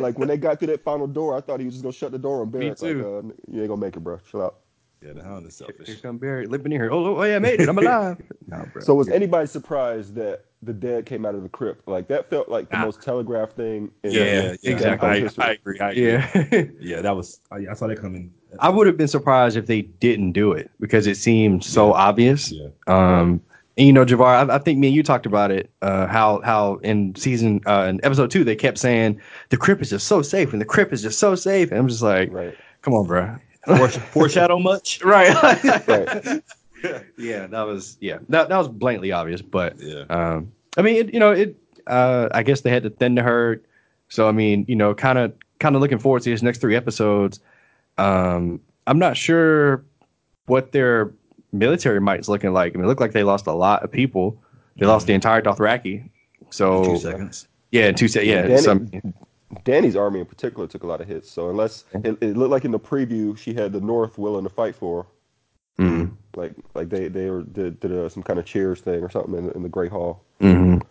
like 0.01 0.19
when 0.19 0.27
they 0.27 0.37
got 0.37 0.59
through 0.59 0.67
that 0.67 0.83
final 0.83 1.07
door, 1.07 1.35
I 1.37 1.41
thought 1.41 1.59
he 1.59 1.65
was 1.65 1.75
just 1.75 1.83
gonna 1.83 1.93
shut 1.93 2.11
the 2.11 2.19
door 2.19 2.41
on 2.41 2.49
Barrett. 2.49 2.77
too. 2.77 2.97
Like, 2.97 3.05
uh, 3.05 3.35
you 3.49 3.61
ain't 3.61 3.69
gonna 3.69 3.79
make 3.81 3.95
it, 3.95 4.01
bro. 4.01 4.17
Chill 4.29 4.41
out. 4.41 4.57
yeah, 5.01 5.13
the 5.13 5.23
Hound 5.23 5.47
is 5.47 5.57
Here 5.57 5.67
selfish. 5.77 6.01
come 6.01 6.17
Barry 6.17 6.45
limping 6.47 6.73
in 6.73 6.81
here. 6.81 6.91
Oh, 6.91 7.15
oh 7.17 7.23
yeah, 7.23 7.37
I 7.37 7.39
made 7.39 7.61
it. 7.61 7.69
I'm 7.69 7.77
alive. 7.77 8.21
no, 8.47 8.65
bro. 8.73 8.81
So 8.81 8.95
was 8.95 9.07
anybody 9.07 9.47
surprised 9.47 10.15
that 10.15 10.43
the 10.61 10.73
dead 10.73 11.05
came 11.05 11.25
out 11.25 11.35
of 11.35 11.43
the 11.43 11.49
crypt? 11.49 11.87
Like 11.87 12.09
that 12.09 12.29
felt 12.29 12.49
like 12.49 12.69
the 12.69 12.77
Ah. 12.77 12.85
most 12.85 13.01
telegraphed 13.01 13.55
thing. 13.55 13.89
In, 14.03 14.11
Yeah, 14.11 14.21
uh, 14.21 14.25
yeah, 14.25 14.55
in 14.63 14.73
exactly. 14.73 15.07
I. 15.07 15.47
I 15.47 15.51
agree. 15.51 15.79
I 15.79 15.91
agree. 15.91 16.05
yeah. 16.51 16.63
Yeah, 16.81 17.01
that 17.01 17.15
was. 17.15 17.39
I, 17.51 17.65
I 17.71 17.73
saw 17.73 17.87
that 17.87 17.99
coming. 18.01 18.33
I 18.59 18.69
would 18.69 18.87
have 18.87 18.97
been 18.97 19.07
surprised 19.07 19.55
if 19.57 19.67
they 19.67 19.83
didn't 19.83 20.31
do 20.31 20.51
it 20.53 20.71
because 20.79 21.05
it 21.07 21.15
seemed 21.17 21.63
so 21.63 21.93
obvious. 21.93 22.51
Yeah. 22.51 22.67
Um, 22.87 23.41
and 23.77 23.87
you 23.87 23.93
know, 23.93 24.03
Javar, 24.05 24.49
I, 24.49 24.55
I 24.55 24.57
think 24.57 24.79
me 24.79 24.87
and 24.87 24.95
you 24.95 25.03
talked 25.03 25.25
about 25.25 25.51
it. 25.51 25.69
Uh, 25.81 26.07
how 26.07 26.41
how 26.43 26.75
in 26.77 27.15
season 27.15 27.61
uh, 27.67 27.85
in 27.89 28.03
episode 28.03 28.31
two 28.31 28.43
they 28.43 28.55
kept 28.55 28.77
saying 28.77 29.19
the 29.49 29.57
crypt 29.57 29.81
is 29.81 29.89
just 29.91 30.07
so 30.07 30.21
safe 30.21 30.51
and 30.51 30.61
the 30.61 30.65
crypt 30.65 30.91
is 30.91 31.01
just 31.01 31.19
so 31.19 31.35
safe. 31.35 31.69
And 31.71 31.79
I'm 31.79 31.87
just 31.87 32.01
like, 32.01 32.31
Right. 32.33 32.55
come 32.81 32.93
on, 32.93 33.05
bro. 33.05 33.35
Foresh- 33.67 33.99
foreshadow 34.11 34.59
much? 34.59 35.01
right. 35.03 35.35
Right. 35.87 36.43
yeah, 37.17 37.45
that 37.47 37.61
was 37.63 37.97
yeah 37.99 38.19
that 38.29 38.49
that 38.49 38.57
was 38.57 38.67
blatantly 38.67 39.11
obvious. 39.11 39.41
But 39.41 39.79
Yeah. 39.79 40.03
um, 40.09 40.51
I 40.77 40.81
mean, 40.81 40.95
it, 40.95 41.13
you 41.13 41.19
know, 41.19 41.31
it. 41.31 41.55
Uh, 41.87 42.29
I 42.33 42.43
guess 42.43 42.61
they 42.61 42.69
had 42.69 42.83
to 42.83 42.89
thin 42.89 43.15
the 43.15 43.23
herd. 43.23 43.63
So 44.09 44.27
I 44.27 44.31
mean, 44.31 44.65
you 44.67 44.75
know, 44.75 44.93
kind 44.93 45.17
of 45.17 45.33
kind 45.59 45.75
of 45.75 45.81
looking 45.81 45.99
forward 45.99 46.21
to 46.23 46.29
these 46.29 46.43
next 46.43 46.59
three 46.61 46.75
episodes. 46.75 47.39
Um, 47.99 48.61
I'm 48.87 48.97
not 48.99 49.17
sure 49.17 49.83
what 50.45 50.71
their 50.71 51.11
military 51.51 51.99
might's 52.01 52.27
looking 52.29 52.53
like. 52.53 52.73
I 52.73 52.77
mean, 52.77 52.85
it 52.85 52.87
looked 52.87 53.01
like 53.01 53.11
they 53.11 53.23
lost 53.23 53.47
a 53.47 53.53
lot 53.53 53.83
of 53.83 53.91
people. 53.91 54.41
They 54.77 54.85
lost 54.85 55.07
the 55.07 55.13
entire 55.13 55.41
Dothraki. 55.41 56.09
So 56.49 56.83
Two 56.85 56.97
seconds. 56.97 57.47
yeah, 57.71 57.87
in 57.89 57.95
two 57.95 58.07
seconds. 58.07 58.29
yeah, 58.29 58.47
Dany- 58.47 58.59
some 58.63 59.13
Dany's 59.65 59.95
army 59.95 60.19
in 60.21 60.25
particular 60.25 60.67
took 60.67 60.83
a 60.83 60.87
lot 60.87 61.01
of 61.01 61.07
hits. 61.07 61.29
So 61.29 61.49
unless 61.49 61.83
it, 62.03 62.17
it 62.21 62.37
looked 62.37 62.51
like 62.51 62.65
in 62.65 62.71
the 62.71 62.79
preview 62.79 63.37
she 63.37 63.53
had 63.53 63.73
the 63.73 63.81
North 63.81 64.17
willing 64.17 64.43
to 64.43 64.49
fight 64.49 64.75
for, 64.75 65.05
her. 65.77 65.83
mm, 65.85 66.11
like 66.35 66.53
like 66.73 66.89
they 66.89 67.07
they 67.09 67.29
were 67.29 67.43
did, 67.43 67.79
did 67.79 67.91
uh 67.91 68.09
some 68.09 68.23
kind 68.23 68.39
of 68.39 68.45
cheers 68.45 68.79
thing 68.81 69.03
or 69.03 69.09
something 69.09 69.35
in, 69.35 69.45
the- 69.47 69.53
in 69.53 69.63
the 69.63 69.69
Great 69.69 69.91
Hall. 69.91 70.23
mhm. 70.39 70.81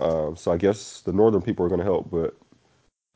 Um, 0.00 0.36
so 0.36 0.50
I 0.52 0.56
guess 0.56 1.00
the 1.02 1.12
Northern 1.12 1.42
people 1.42 1.64
are 1.64 1.68
going 1.68 1.78
to 1.78 1.84
help, 1.84 2.10
but 2.10 2.34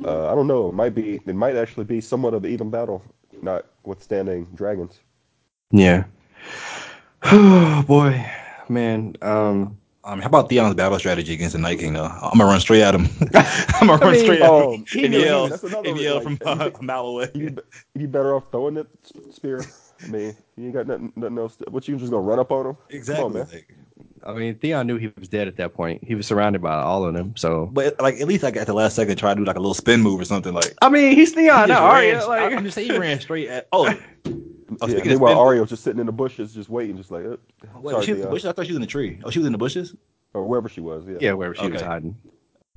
uh, 0.05 0.31
I 0.31 0.35
don't 0.35 0.47
know. 0.47 0.69
It 0.69 0.75
might 0.75 0.95
be 0.95 1.21
it 1.27 1.35
might 1.35 1.57
actually 1.57 1.85
be 1.85 2.01
somewhat 2.01 2.35
of 2.35 2.45
an 2.45 2.51
even 2.51 2.71
battle, 2.71 3.03
notwithstanding 3.43 4.47
dragons. 4.55 5.01
yeah. 5.71 6.05
Oh 7.29 7.83
boy, 7.87 8.25
man. 8.69 9.17
Um, 9.23 9.79
Um, 10.05 10.21
how 10.21 10.29
about 10.29 10.49
Theon's 10.49 10.75
battle 10.77 10.97
strategy 10.99 11.33
against 11.35 11.55
the 11.55 11.59
Night 11.59 11.81
King? 11.81 11.95
Though 11.95 12.05
I'm 12.05 12.39
gonna 12.39 12.45
run 12.45 12.61
straight 12.61 12.83
at 12.83 12.95
him. 12.95 13.09
I'm 13.35 13.89
gonna 13.89 13.99
run 14.01 14.13
mean, 14.13 14.23
straight 14.23 14.43
at 14.43 14.49
oh, 14.51 14.73
him 14.75 14.85
he 14.89 15.05
and 15.07 15.15
yell, 15.15 15.43
was- 15.43 15.51
that's 15.51 15.65
another 15.65 15.89
and 15.89 15.99
yell 15.99 16.15
like, 16.17 16.23
from 16.23 16.33
you 16.41 16.47
uh, 16.47 16.57
think- 16.57 16.79
a 16.79 16.83
mile 16.85 17.07
away. 17.07 17.31
You 17.35 17.51
be, 17.51 17.63
you 17.95 18.01
be 18.01 18.07
better 18.07 18.37
off 18.37 18.45
throwing 18.53 18.75
that 18.75 18.87
spear. 19.33 19.65
I 20.05 20.07
mean, 20.09 20.37
you 20.57 20.67
ain't 20.67 20.75
got 20.75 20.87
nothing, 20.87 21.13
nothing 21.17 21.39
else. 21.39 21.57
To, 21.57 21.65
what 21.71 21.89
you 21.89 21.97
just 21.97 22.13
gonna 22.13 22.23
run 22.23 22.39
up 22.39 22.53
on 22.53 22.67
him? 22.67 22.77
Exactly. 22.91 23.23
Come 23.25 23.33
on, 23.33 23.39
man. 23.39 23.49
like- 23.53 23.75
I 24.27 24.33
mean, 24.35 24.57
Theon 24.57 24.87
knew 24.87 24.97
he 24.97 25.11
was 25.19 25.29
dead 25.29 25.47
at 25.49 25.57
that 25.59 25.73
point. 25.75 26.03
He 26.03 26.15
was 26.15 26.27
surrounded 26.27 26.61
by 26.61 26.75
all 26.75 27.05
of 27.05 27.15
them. 27.15 27.35
So 27.37 27.71
but 27.73 28.01
like 28.01 28.21
at 28.21 28.27
least 28.27 28.43
like 28.43 28.57
at 28.57 28.67
the 28.67 28.73
last 28.75 28.97
second, 28.97 29.17
try 29.17 29.33
to 29.35 29.41
do 29.41 29.45
like 29.45 29.57
a 29.57 29.61
little 29.61 29.75
spin 29.75 30.01
move 30.03 30.21
or 30.21 30.25
something. 30.25 30.53
Like 30.53 30.75
I 30.83 30.89
mean, 30.89 31.15
he's 31.15 31.33
Theon, 31.33 31.45
He 31.45 31.51
not 31.53 31.69
just 31.69 31.81
Arya. 31.81 32.19
ran- 32.19 32.29
Like, 32.29 32.53
I'm 32.55 32.65
just 32.65 32.75
saying 32.75 32.91
he 32.91 32.99
ran 32.99 33.21
straight 33.21 33.49
at. 33.49 33.69
Oh, 33.73 33.95
Oh, 34.81 34.89
yeah, 34.89 34.95
speaking 34.95 34.99
of 35.03 35.07
meanwhile, 35.07 35.31
spin- 35.35 35.39
Arya 35.39 35.61
was 35.61 35.71
just 35.71 35.85
sitting 35.85 36.01
in 36.01 36.07
the 36.07 36.13
bushes, 36.13 36.53
just 36.53 36.69
waiting, 36.69 36.97
just 36.97 37.13
like, 37.13 37.25
uh, 37.25 37.37
wait, 37.77 37.93
sorry, 37.93 37.95
was 37.95 38.05
she 38.05 38.11
in 38.13 38.21
the 38.21 38.27
bushes? 38.27 38.47
I 38.47 38.53
thought 38.53 38.67
she 38.67 38.73
was 38.73 38.77
in 38.77 38.81
the 38.81 38.87
tree. 38.89 39.21
Oh, 39.23 39.31
she 39.31 39.39
was 39.39 39.47
in 39.47 39.53
the 39.53 39.59
bushes. 39.59 39.95
or 40.35 40.45
wherever 40.45 40.69
she 40.69 40.81
was. 40.81 41.05
Yeah. 41.07 41.19
yeah, 41.21 41.33
wherever 41.35 41.55
she 41.55 41.69
was 41.71 41.81
hiding. 41.83 42.17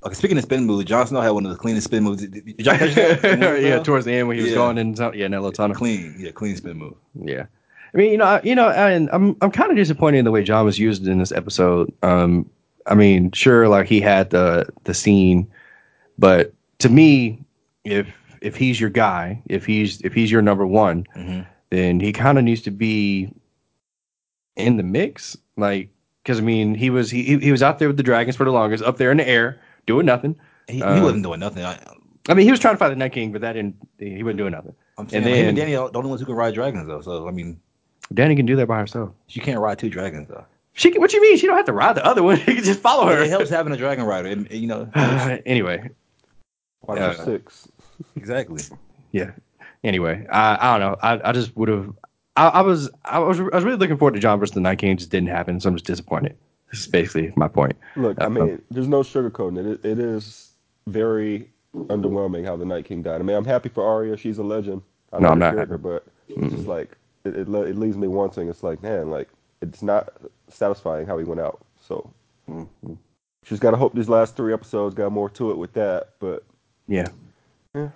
Okay, 0.05 0.13
speaking 0.13 0.37
of 0.37 0.43
spin 0.43 0.65
moves, 0.65 0.85
Jon 0.85 1.07
Snow 1.07 1.19
had 1.19 1.31
one 1.31 1.45
of 1.47 1.51
the 1.51 1.57
cleanest 1.57 1.85
spin 1.85 2.03
moves. 2.03 2.21
Did, 2.21 2.31
did 2.45 2.63
y'all 2.65 2.77
catch 2.77 2.93
that? 2.93 3.23
yeah, 3.63 3.79
towards 3.79 4.05
the 4.05 4.13
end 4.13 4.27
when 4.27 4.37
he 4.37 4.43
was 4.43 4.51
Yeah. 4.51 4.57
going 4.57 4.77
in, 4.77 4.93
yeah, 4.95 5.25
in 5.25 5.31
that 5.31 5.41
little 5.41 5.51
tunnel. 5.51 5.75
clean, 5.75 6.15
yeah, 6.19 6.29
clean 6.29 6.55
spin 6.55 6.77
move. 6.77 6.93
Yeah. 7.19 7.47
I 7.93 7.97
mean, 7.97 8.11
you 8.11 8.17
know, 8.17 8.25
I- 8.25 8.41
you 8.43 8.55
know, 8.55 8.69
and 8.69 9.09
I'm 9.11 9.35
I'm 9.41 9.51
kind 9.51 9.71
of 9.71 9.77
disappointed 9.77 10.19
in 10.19 10.25
the 10.25 10.31
way 10.31 10.43
Jon 10.43 10.65
was 10.65 10.77
used 10.79 11.07
in 11.07 11.17
this 11.19 11.31
episode. 11.31 11.91
Um, 12.03 12.49
I 12.85 12.95
mean, 12.95 13.31
sure, 13.31 13.67
like 13.67 13.87
he 13.87 13.99
had 14.01 14.29
the 14.29 14.67
the 14.85 14.93
scene, 14.93 15.47
but 16.17 16.53
to 16.79 16.89
me, 16.89 17.43
if 17.83 18.07
if 18.41 18.55
he's 18.55 18.79
your 18.79 18.89
guy, 18.89 19.41
if 19.49 19.65
he's 19.65 20.01
if 20.01 20.13
he's 20.13 20.31
your 20.31 20.41
number 20.41 20.65
one, 20.65 21.05
Mhm. 21.17 21.45
then 21.71 21.99
he 21.99 22.13
kind 22.13 22.37
of 22.37 22.43
needs 22.43 22.61
to 22.61 22.71
be 22.71 23.31
in 24.55 24.77
the 24.77 24.83
mix, 24.83 25.37
like 25.57 25.89
because 26.23 26.39
I 26.39 26.41
mean, 26.41 26.75
he 26.75 26.89
was 26.89 27.09
he 27.09 27.37
he 27.39 27.51
was 27.51 27.63
out 27.63 27.79
there 27.79 27.87
with 27.89 27.97
the 27.97 28.03
dragons 28.03 28.35
for 28.35 28.43
the 28.45 28.51
longest, 28.51 28.83
up 28.83 28.97
there 28.97 29.11
in 29.11 29.17
the 29.17 29.27
air 29.27 29.59
doing 29.87 30.05
nothing. 30.05 30.35
He, 30.67 30.75
he 30.77 30.81
Um, 30.83 31.01
wasn't 31.01 31.23
doing 31.23 31.39
nothing. 31.39 31.63
I, 31.65 31.77
I 32.27 32.33
mean, 32.35 32.45
he 32.45 32.51
was 32.51 32.59
trying 32.59 32.75
to 32.75 32.77
fight 32.77 32.89
the 32.89 32.95
Night 32.95 33.11
King, 33.13 33.31
but 33.31 33.41
that 33.41 33.53
didn't. 33.53 33.75
He 33.97 34.21
wasn't 34.23 34.37
doing 34.37 34.51
nothing. 34.51 34.73
I'm 34.97 35.09
saying, 35.09 35.23
And 35.23 35.33
him 35.33 35.47
and 35.49 35.57
then- 35.57 35.67
Dany 35.69 35.81
are 35.81 35.89
the 35.89 35.97
only 35.97 36.09
ones 36.09 36.21
who 36.21 36.27
can 36.27 36.35
ride 36.35 36.53
dragons, 36.53 36.87
though. 36.87 37.01
So 37.01 37.27
I 37.27 37.31
mean, 37.31 37.59
Dany 38.13 38.35
can 38.35 38.45
do 38.45 38.55
that 38.55 38.67
by 38.67 38.79
herself. 38.79 39.11
She 39.27 39.39
can't 39.39 39.59
ride 39.59 39.79
two 39.79 39.89
dragons, 39.89 40.27
though. 40.29 40.45
She 40.73 40.91
can, 40.91 41.01
what 41.01 41.11
you 41.13 41.21
mean? 41.21 41.37
She 41.37 41.45
don't 41.47 41.57
have 41.57 41.65
to 41.65 41.73
ride 41.73 41.95
the 41.95 42.05
other 42.05 42.23
one. 42.23 42.37
She 42.45 42.55
can 42.55 42.63
just 42.63 42.79
follow 42.79 43.05
her. 43.07 43.21
It 43.21 43.29
helps 43.29 43.49
having 43.49 43.73
a 43.73 43.77
dragon 43.77 44.05
rider. 44.05 44.29
It, 44.29 44.51
you 44.51 44.67
know, 44.67 44.89
anyway, 45.45 45.89
Why 46.81 46.95
Yeah. 46.97 47.11
for 47.13 47.23
six? 47.25 47.67
exactly. 48.15 48.63
yeah. 49.11 49.31
Anyway, 49.83 50.25
I 50.31 50.57
I 50.59 50.77
don't 50.77 50.91
know. 50.91 50.97
I, 51.01 51.29
I 51.29 51.31
just 51.31 51.55
would 51.55 51.69
have. 51.69 51.93
I, 52.35 52.47
I 52.47 52.61
was 52.61 52.89
I 53.05 53.19
was 53.19 53.39
I 53.39 53.43
was 53.43 53.63
really 53.63 53.77
looking 53.77 53.97
forward 53.97 54.13
to 54.15 54.19
Jon 54.19 54.39
versus 54.39 54.53
the 54.53 54.59
Night 54.61 54.79
King. 54.79 54.91
It 54.91 54.95
just 54.99 55.09
didn't 55.09 55.29
happen, 55.29 55.59
so 55.59 55.69
I'm 55.69 55.75
just 55.75 55.85
disappointed. 55.85 56.35
This 56.71 56.81
is 56.81 56.87
basically 56.87 57.31
my 57.35 57.47
point. 57.47 57.77
Look, 57.95 58.19
I 58.21 58.25
Uh, 58.25 58.29
mean, 58.29 58.61
there's 58.71 58.87
no 58.87 59.01
sugarcoating 59.01 59.57
it. 59.57 59.65
it. 59.65 59.85
It 59.85 59.99
is 59.99 60.51
very 60.87 61.49
underwhelming 61.75 62.45
how 62.45 62.55
the 62.57 62.65
Night 62.65 62.85
King 62.85 63.01
died. 63.01 63.21
I 63.21 63.23
mean, 63.23 63.35
I'm 63.37 63.45
happy 63.45 63.69
for 63.69 63.85
Arya; 63.85 64.17
she's 64.17 64.37
a 64.37 64.43
legend. 64.43 64.81
I 65.13 65.19
No, 65.19 65.29
I'm 65.29 65.39
the 65.39 65.45
not 65.45 65.53
character, 65.55 65.77
but 65.77 66.05
it's 66.27 66.53
just 66.53 66.67
like 66.67 66.95
it, 67.25 67.35
it, 67.35 67.47
le- 67.49 67.63
it 67.65 67.75
leaves 67.77 67.97
me 67.97 68.07
wanting. 68.07 68.49
It's 68.49 68.63
like, 68.63 68.81
man, 68.83 69.09
like 69.09 69.29
it's 69.61 69.81
not 69.81 70.09
satisfying 70.47 71.05
how 71.05 71.17
he 71.17 71.23
went 71.25 71.41
out. 71.41 71.59
So 71.81 72.09
just 73.45 73.61
gotta 73.61 73.77
hope 73.77 73.93
these 73.93 74.09
last 74.09 74.35
three 74.35 74.53
episodes 74.53 74.95
got 74.95 75.11
more 75.11 75.29
to 75.31 75.51
it 75.51 75.57
with 75.57 75.73
that. 75.73 76.09
But 76.19 76.43
Yeah. 76.87 77.07
Yeah. 77.75 77.89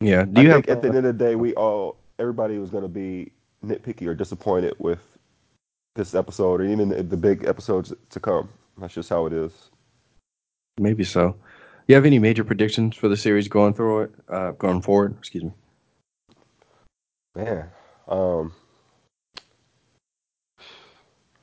Yeah. 0.00 0.24
Do 0.24 0.40
I 0.40 0.44
you 0.44 0.50
have? 0.50 0.64
think 0.64 0.68
at 0.70 0.82
the 0.82 0.88
end 0.88 0.96
of 0.98 1.04
the 1.04 1.12
day, 1.12 1.34
we 1.36 1.54
all, 1.54 1.96
everybody 2.18 2.58
was 2.58 2.70
gonna 2.70 2.88
be 2.88 3.32
nitpicky 3.64 4.06
or 4.06 4.14
disappointed 4.14 4.74
with 4.78 5.00
this 5.94 6.14
episode, 6.14 6.60
or 6.60 6.64
even 6.64 6.88
the, 6.88 7.02
the 7.02 7.16
big 7.16 7.44
episodes 7.44 7.92
to 8.10 8.20
come. 8.20 8.48
That's 8.78 8.94
just 8.94 9.08
how 9.10 9.26
it 9.26 9.32
is. 9.32 9.52
maybe 10.78 11.04
so. 11.04 11.36
You 11.88 11.94
have 11.96 12.06
any 12.06 12.18
major 12.18 12.44
predictions 12.44 12.96
for 12.96 13.08
the 13.08 13.16
series 13.16 13.48
going 13.48 13.74
through 13.74 14.02
it? 14.02 14.12
Uh, 14.28 14.52
going 14.52 14.80
forward? 14.80 15.14
Excuse 15.18 15.44
me. 15.44 15.52
Man, 17.34 17.68
um, 18.12 18.52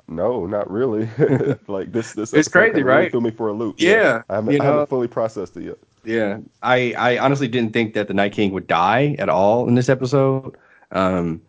No, 0.08 0.46
not 0.46 0.70
really. 0.70 1.08
like 1.68 1.92
this, 1.92 2.14
this. 2.14 2.34
It's 2.34 2.48
crazy, 2.48 2.84
right? 2.84 3.12
Threw 3.12 3.22
me 3.22 3.32
for 3.32 3.50
a 3.50 3.54
loop. 3.54 3.76
Yeah, 3.78 4.24
I 4.30 4.36
haven't, 4.36 4.54
you 4.54 4.60
I 4.62 4.66
haven't 4.66 4.90
fully 4.90 5.08
processed 5.08 5.56
it 5.58 5.64
yet. 5.64 5.78
Yeah, 6.04 6.40
I 6.64 6.94
I 6.98 7.18
honestly 7.20 7.48
didn't 7.48 7.74
think 7.74 7.94
that 7.94 8.08
the 8.08 8.14
Night 8.14 8.32
King 8.34 8.52
would 8.52 8.68
die 8.68 9.16
at 9.20 9.30
all 9.30 9.68
in 9.68 9.76
this 9.76 9.90
episode. 9.90 10.56
Um, 10.92 11.42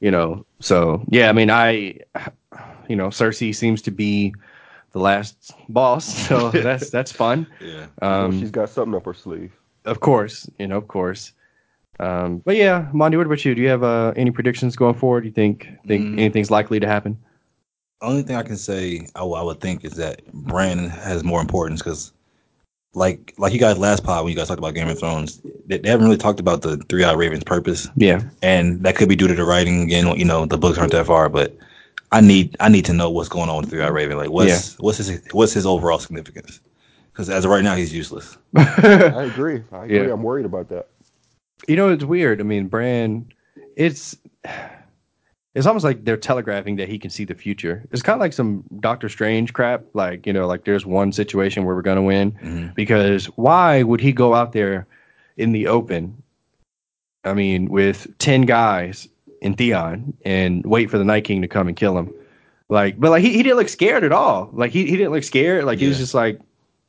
you 0.00 0.10
know, 0.10 0.46
so 0.60 1.04
yeah, 1.08 1.28
I 1.28 1.32
mean, 1.32 1.50
I, 1.50 1.98
you 2.88 2.96
know, 2.96 3.08
Cersei 3.08 3.54
seems 3.54 3.82
to 3.82 3.90
be 3.90 4.34
the 4.92 5.00
last 5.00 5.52
boss, 5.68 6.04
so 6.28 6.50
that's 6.50 6.88
that's 6.88 7.12
fun. 7.12 7.46
Yeah. 7.60 7.86
Well, 8.00 8.24
Um, 8.26 8.40
she's 8.40 8.50
got 8.50 8.70
something 8.70 8.94
up 8.94 9.04
her 9.04 9.14
sleeve. 9.14 9.52
of 9.84 10.00
course, 10.00 10.48
you 10.58 10.66
know, 10.66 10.78
of 10.78 10.88
course. 10.88 11.32
Um, 12.00 12.38
but 12.38 12.56
yeah, 12.56 12.88
Monty, 12.92 13.16
what 13.16 13.26
about 13.26 13.44
you? 13.44 13.54
Do 13.54 13.62
you 13.62 13.68
have 13.68 13.82
uh, 13.82 14.12
any 14.16 14.30
predictions 14.30 14.74
going 14.76 14.94
forward? 14.94 15.22
Do 15.22 15.28
you 15.28 15.32
think 15.34 15.68
think 15.86 16.04
Mm. 16.04 16.18
anything's 16.18 16.50
likely 16.50 16.80
to 16.80 16.86
happen? 16.86 17.16
Only 18.02 18.22
thing 18.22 18.36
I 18.36 18.42
can 18.42 18.56
say 18.56 19.06
I, 19.14 19.20
w- 19.20 19.36
I 19.36 19.42
would 19.42 19.60
think 19.60 19.84
is 19.84 19.92
that 19.94 20.20
Bran 20.32 20.88
has 20.90 21.22
more 21.24 21.40
importance 21.40 21.80
because, 21.80 22.12
like, 22.94 23.32
like 23.38 23.52
you 23.52 23.58
guys 23.60 23.78
last 23.78 24.04
pod 24.04 24.24
when 24.24 24.30
you 24.32 24.36
guys 24.36 24.48
talked 24.48 24.58
about 24.58 24.74
Game 24.74 24.88
of 24.88 24.98
Thrones, 24.98 25.40
they, 25.66 25.78
they 25.78 25.88
haven't 25.88 26.04
really 26.04 26.18
talked 26.18 26.40
about 26.40 26.62
the 26.62 26.76
Three 26.88 27.04
Eyed 27.04 27.16
Raven's 27.16 27.44
purpose, 27.44 27.88
Yeah, 27.96 28.22
and 28.42 28.82
that 28.82 28.96
could 28.96 29.08
be 29.08 29.16
due 29.16 29.28
to 29.28 29.34
the 29.34 29.44
writing. 29.44 29.82
Again, 29.84 30.06
you 30.18 30.24
know, 30.24 30.44
the 30.46 30.58
books 30.58 30.76
aren't 30.78 30.92
that 30.92 31.06
far, 31.06 31.28
but 31.28 31.56
I 32.12 32.20
need 32.20 32.56
I 32.60 32.68
need 32.68 32.84
to 32.86 32.92
know 32.92 33.08
what's 33.10 33.28
going 33.28 33.48
on 33.48 33.58
with 33.62 33.70
Three 33.70 33.82
Eyed 33.82 33.92
Raven. 33.92 34.16
Like, 34.18 34.30
what's 34.30 34.78
what's 34.80 34.98
his 34.98 35.20
what's 35.32 35.52
his 35.52 35.64
overall 35.64 35.98
significance? 36.00 36.60
Because 37.12 37.30
as 37.30 37.44
of 37.44 37.50
right 37.52 37.62
now, 37.64 37.76
he's 37.76 37.94
useless. 37.94 38.36
I 38.56 39.30
agree. 39.32 39.62
I 39.72 39.84
agree. 39.84 40.06
Yeah. 40.08 40.12
I'm 40.12 40.22
worried 40.24 40.44
about 40.46 40.68
that. 40.70 40.88
You 41.68 41.76
know, 41.76 41.88
it's 41.88 42.04
weird. 42.04 42.40
I 42.40 42.44
mean, 42.44 42.66
Bran, 42.68 43.26
it's 43.76 44.16
it's 45.54 45.66
almost 45.66 45.84
like 45.84 46.04
they're 46.04 46.16
telegraphing 46.16 46.76
that 46.76 46.88
he 46.88 46.98
can 46.98 47.10
see 47.10 47.24
the 47.24 47.34
future. 47.34 47.84
It's 47.92 48.02
kind 48.02 48.14
of 48.16 48.20
like 48.20 48.32
some 48.32 48.64
Doctor 48.80 49.08
Strange 49.08 49.52
crap. 49.52 49.82
Like, 49.94 50.26
you 50.26 50.32
know, 50.32 50.46
like 50.46 50.64
there's 50.64 50.84
one 50.84 51.12
situation 51.12 51.64
where 51.64 51.74
we're 51.76 51.82
going 51.82 51.96
to 51.96 52.02
win. 52.02 52.32
Mhm. 52.42 52.74
Because 52.74 53.26
why 53.36 53.82
would 53.82 54.00
he 54.00 54.12
go 54.12 54.34
out 54.34 54.52
there 54.52 54.86
in 55.36 55.52
the 55.52 55.68
open? 55.68 56.20
I 57.24 57.32
mean, 57.34 57.70
with 57.70 58.06
10 58.18 58.42
guys 58.42 59.08
in 59.40 59.54
Theon 59.54 60.12
and 60.24 60.64
wait 60.66 60.90
for 60.90 60.98
the 60.98 61.04
Night 61.04 61.24
King 61.24 61.40
to 61.42 61.48
come 61.48 61.68
and 61.68 61.76
kill 61.76 61.96
him. 61.96 62.12
Like, 62.68 62.98
but 62.98 63.10
like 63.10 63.22
he, 63.22 63.32
he 63.32 63.42
didn't 63.42 63.56
look 63.58 63.68
scared 63.68 64.04
at 64.04 64.12
all. 64.12 64.50
Like 64.52 64.72
he, 64.72 64.86
he 64.86 64.96
didn't 64.96 65.12
look 65.12 65.22
scared. 65.24 65.64
Like 65.64 65.78
he 65.78 65.86
was 65.86 65.98
just 65.98 66.14
like, 66.14 66.40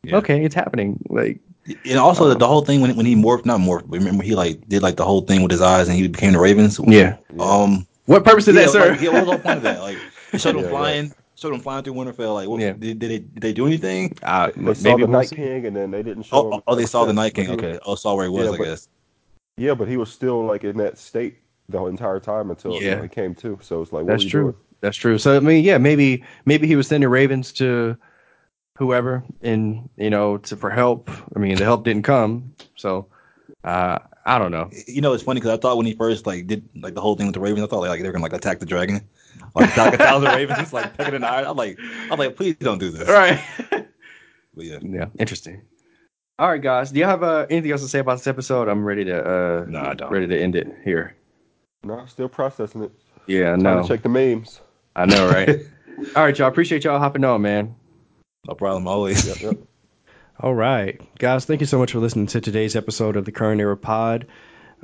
Yeah. 0.03 0.17
okay, 0.17 0.43
it's 0.43 0.55
happening. 0.55 0.99
Like, 1.09 1.39
And 1.85 1.97
also 1.97 2.29
the, 2.29 2.35
the 2.35 2.47
whole 2.47 2.61
thing 2.61 2.81
when 2.81 2.95
when 2.95 3.05
he 3.05 3.15
morphed, 3.15 3.45
not 3.45 3.59
morphed, 3.59 3.89
but 3.89 3.97
remember 3.99 4.23
he 4.23 4.35
like 4.35 4.67
did 4.69 4.83
like 4.83 4.97
the 4.97 5.05
whole 5.05 5.21
thing 5.21 5.41
with 5.41 5.51
his 5.51 5.61
eyes 5.61 5.87
and 5.87 5.97
he 5.97 6.07
became 6.07 6.33
the 6.33 6.39
Ravens. 6.39 6.79
yeah. 6.85 7.17
Um. 7.39 7.87
What 8.05 8.23
purpose 8.23 8.45
did 8.45 8.53
yeah, 8.55 8.61
that 8.65 8.69
serve? 8.69 8.91
Like, 8.91 9.01
yeah, 9.01 9.09
what 9.09 9.13
was 9.15 9.25
the 9.25 9.31
whole 9.31 9.39
point 9.39 9.57
of 9.57 9.63
that? 9.63 9.79
Like, 9.81 9.97
it 10.31 10.39
showed 10.39 10.55
them 10.55 10.63
Yeah, 10.65 10.69
flying, 10.69 11.13
showed 11.33 11.53
them 11.53 11.59
flying 11.61 11.83
through 11.83 11.93
Winterfell. 11.93 12.35
Like, 12.35 12.47
what, 12.47 12.61
Yeah. 12.61 12.73
did, 12.73 12.99
did 12.99 13.09
they 13.09 13.17
did 13.17 13.41
they 13.41 13.51
do 13.53 13.65
anything? 13.65 14.15
Uh, 14.21 14.51
They 14.55 14.61
maybe 14.61 14.75
saw 14.75 14.97
the 14.97 15.07
Night 15.07 15.29
see. 15.29 15.37
King, 15.37 15.65
and 15.65 15.75
then 15.75 15.89
they 15.89 16.03
didn't 16.03 16.21
show 16.23 16.37
Oh, 16.37 16.51
him. 16.57 16.61
oh, 16.67 16.75
they 16.75 16.85
saw 16.85 17.05
the 17.05 17.13
Night 17.13 17.33
King. 17.33 17.45
he 17.45 17.51
was- 17.55 17.63
Okay, 17.63 17.79
oh, 17.83 17.95
saw 17.95 18.13
where 18.15 18.25
he 18.25 18.29
was. 18.29 18.45
Yeah, 18.45 18.51
I 18.51 18.57
but- 18.57 18.63
guess. 18.65 18.87
Yeah, 19.57 19.73
but 19.73 19.87
he 19.87 19.97
was 19.97 20.11
still 20.11 20.45
like 20.45 20.63
in 20.65 20.77
that 20.77 20.99
state 20.99 21.37
the 21.69 21.79
whole 21.79 21.87
entire 21.87 22.19
time 22.19 22.51
until 22.51 22.73
you 22.73 22.81
Yeah. 22.87 22.95
know, 22.95 23.01
he 23.03 23.07
came 23.09 23.33
to. 23.35 23.57
So 23.63 23.81
it's 23.81 23.91
like, 23.91 24.03
what 24.03 24.11
That's 24.11 24.21
are 24.21 24.25
you 24.25 24.29
true. 24.29 24.41
doing? 24.43 24.55
That's 24.81 24.97
true. 24.97 25.17
So 25.17 25.35
I 25.35 25.39
mean, 25.39 25.63
yeah, 25.63 25.79
maybe 25.79 26.23
maybe 26.45 26.67
he 26.67 26.75
was 26.75 26.87
sending 26.87 27.09
ravens 27.09 27.51
to 27.53 27.97
whoever, 28.77 29.23
and 29.41 29.89
you 29.97 30.09
know, 30.09 30.37
to 30.37 30.55
for 30.55 30.69
help. 30.69 31.09
I 31.35 31.39
mean, 31.39 31.55
the 31.57 31.63
help 31.63 31.83
didn't 31.83 32.03
come, 32.03 32.53
so 32.75 33.07
uh, 33.63 33.99
I 34.25 34.37
don't 34.37 34.51
know. 34.51 34.69
You 34.87 35.01
know, 35.01 35.13
it's 35.13 35.23
funny 35.23 35.39
because 35.39 35.57
I 35.57 35.61
thought 35.61 35.77
when 35.77 35.85
he 35.85 35.93
first 35.93 36.25
like 36.25 36.47
did 36.47 36.67
like 36.75 36.93
the 36.93 37.01
whole 37.01 37.15
thing 37.15 37.27
with 37.27 37.35
the 37.35 37.41
Ravens, 37.41 37.63
I 37.63 37.67
thought 37.67 37.79
like, 37.79 37.89
like 37.89 38.01
they 38.01 38.07
were 38.07 38.13
gonna 38.13 38.23
like 38.23 38.33
attack 38.33 38.59
the 38.59 38.65
dragon, 38.65 39.01
like 39.55 39.69
attack 39.69 39.93
a 39.93 39.97
thousand 39.97 40.29
Ravens, 40.35 40.73
like 40.73 40.95
pecking 40.97 41.15
an 41.15 41.23
eye. 41.23 41.43
I'm 41.43 41.57
like, 41.57 41.79
I'm 42.11 42.19
like, 42.19 42.35
please 42.35 42.55
don't 42.59 42.79
do 42.79 42.89
this. 42.89 43.07
Right. 43.07 43.41
But 44.55 44.65
yeah, 44.65 44.79
yeah, 44.81 45.05
interesting. 45.19 45.61
All 46.39 46.49
right, 46.49 46.61
guys. 46.61 46.91
Do 46.91 46.99
you 46.99 47.05
have 47.05 47.23
uh, 47.23 47.45
anything 47.49 47.71
else 47.71 47.81
to 47.81 47.87
say 47.87 47.99
about 47.99 48.19
this 48.19 48.27
episode? 48.27 48.67
I'm 48.67 48.85
ready 48.85 49.03
to. 49.05 49.19
Uh, 49.19 49.65
No, 49.67 49.81
I 49.81 49.93
don't. 49.93 50.11
Ready 50.11 50.27
to 50.27 50.41
end 50.41 50.55
it 50.55 50.67
here. 50.83 51.15
No, 51.83 52.05
still 52.05 52.29
processing 52.29 52.83
it. 52.83 52.91
Yeah, 53.27 53.51
Time 53.51 53.63
no, 53.63 53.81
to 53.81 53.87
check 53.87 54.01
the 54.01 54.09
memes. 54.09 54.61
I 54.95 55.05
know, 55.05 55.27
right? 55.27 55.59
All 56.15 56.23
right, 56.23 56.37
y'all. 56.37 56.47
Appreciate 56.47 56.83
y'all 56.83 56.99
hopping 56.99 57.23
on, 57.23 57.41
man. 57.41 57.75
No 58.47 58.55
problem. 58.55 58.87
Always. 58.87 59.27
Yep, 59.27 59.41
yep. 59.41 59.57
All 60.39 60.53
right, 60.53 60.99
guys. 61.17 61.45
Thank 61.45 61.61
you 61.61 61.67
so 61.67 61.79
much 61.79 61.93
for 61.93 61.99
listening 61.99 62.27
to 62.27 62.41
today's 62.41 62.75
episode 62.75 63.15
of 63.15 63.25
the 63.25 63.31
Current 63.31 63.61
Era 63.61 63.77
Pod. 63.77 64.27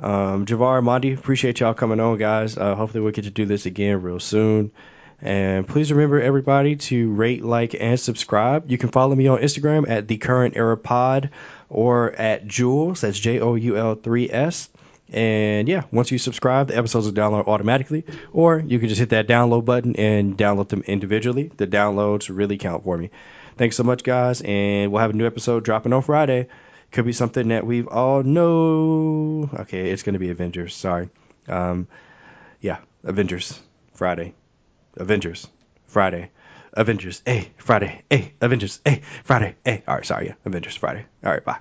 Um, 0.00 0.46
Javar, 0.46 0.82
Monty, 0.82 1.12
appreciate 1.12 1.60
y'all 1.60 1.74
coming 1.74 2.00
on, 2.00 2.16
guys. 2.18 2.56
Uh, 2.56 2.74
hopefully, 2.74 3.02
we'll 3.02 3.12
get 3.12 3.24
to 3.24 3.30
do 3.30 3.44
this 3.44 3.66
again 3.66 4.00
real 4.02 4.18
soon. 4.18 4.72
And 5.20 5.68
please 5.68 5.92
remember, 5.92 6.20
everybody, 6.20 6.76
to 6.76 7.12
rate, 7.12 7.44
like, 7.44 7.76
and 7.78 8.00
subscribe. 8.00 8.70
You 8.70 8.78
can 8.78 8.88
follow 8.88 9.14
me 9.14 9.28
on 9.28 9.38
Instagram 9.38 9.88
at 9.88 10.08
the 10.08 10.16
Current 10.16 10.56
Era 10.56 10.76
Pod 10.76 11.30
or 11.68 12.10
at 12.10 12.46
Jules. 12.46 13.02
That's 13.02 13.18
J 13.18 13.38
O 13.40 13.54
U 13.54 13.76
L 13.76 13.94
3 13.94 14.30
S. 14.30 14.68
And 15.12 15.68
yeah, 15.68 15.84
once 15.92 16.10
you 16.10 16.18
subscribe, 16.18 16.68
the 16.68 16.76
episodes 16.76 17.06
will 17.06 17.12
download 17.12 17.46
automatically, 17.46 18.04
or 18.32 18.58
you 18.58 18.78
can 18.78 18.88
just 18.88 18.98
hit 18.98 19.10
that 19.10 19.28
download 19.28 19.66
button 19.66 19.94
and 19.96 20.38
download 20.38 20.70
them 20.70 20.82
individually. 20.86 21.50
The 21.54 21.66
downloads 21.66 22.34
really 22.34 22.56
count 22.56 22.82
for 22.82 22.96
me. 22.96 23.10
Thanks 23.56 23.76
so 23.76 23.84
much, 23.84 24.02
guys, 24.02 24.40
and 24.40 24.90
we'll 24.90 25.00
have 25.00 25.10
a 25.10 25.14
new 25.14 25.26
episode 25.26 25.64
dropping 25.64 25.92
on 25.92 26.02
Friday. 26.02 26.48
Could 26.90 27.04
be 27.06 27.12
something 27.12 27.48
that 27.48 27.66
we've 27.66 27.88
all 27.88 28.22
know. 28.22 29.48
Okay, 29.60 29.90
it's 29.90 30.02
going 30.02 30.12
to 30.14 30.18
be 30.18 30.30
Avengers. 30.30 30.74
Sorry. 30.74 31.08
Um, 31.48 31.88
yeah, 32.60 32.78
Avengers 33.04 33.60
Friday. 33.94 34.34
Avengers 34.96 35.46
Friday. 35.86 36.30
Avengers. 36.74 37.22
Hey, 37.24 37.50
Friday. 37.56 38.02
Hey, 38.10 38.34
Avengers. 38.40 38.80
Hey, 38.84 39.02
Friday. 39.24 39.56
Hey. 39.64 39.82
All 39.86 39.96
right, 39.96 40.06
sorry. 40.06 40.26
Yeah, 40.28 40.34
Avengers 40.44 40.76
Friday. 40.76 41.04
All 41.24 41.32
right, 41.32 41.44
bye. 41.44 41.58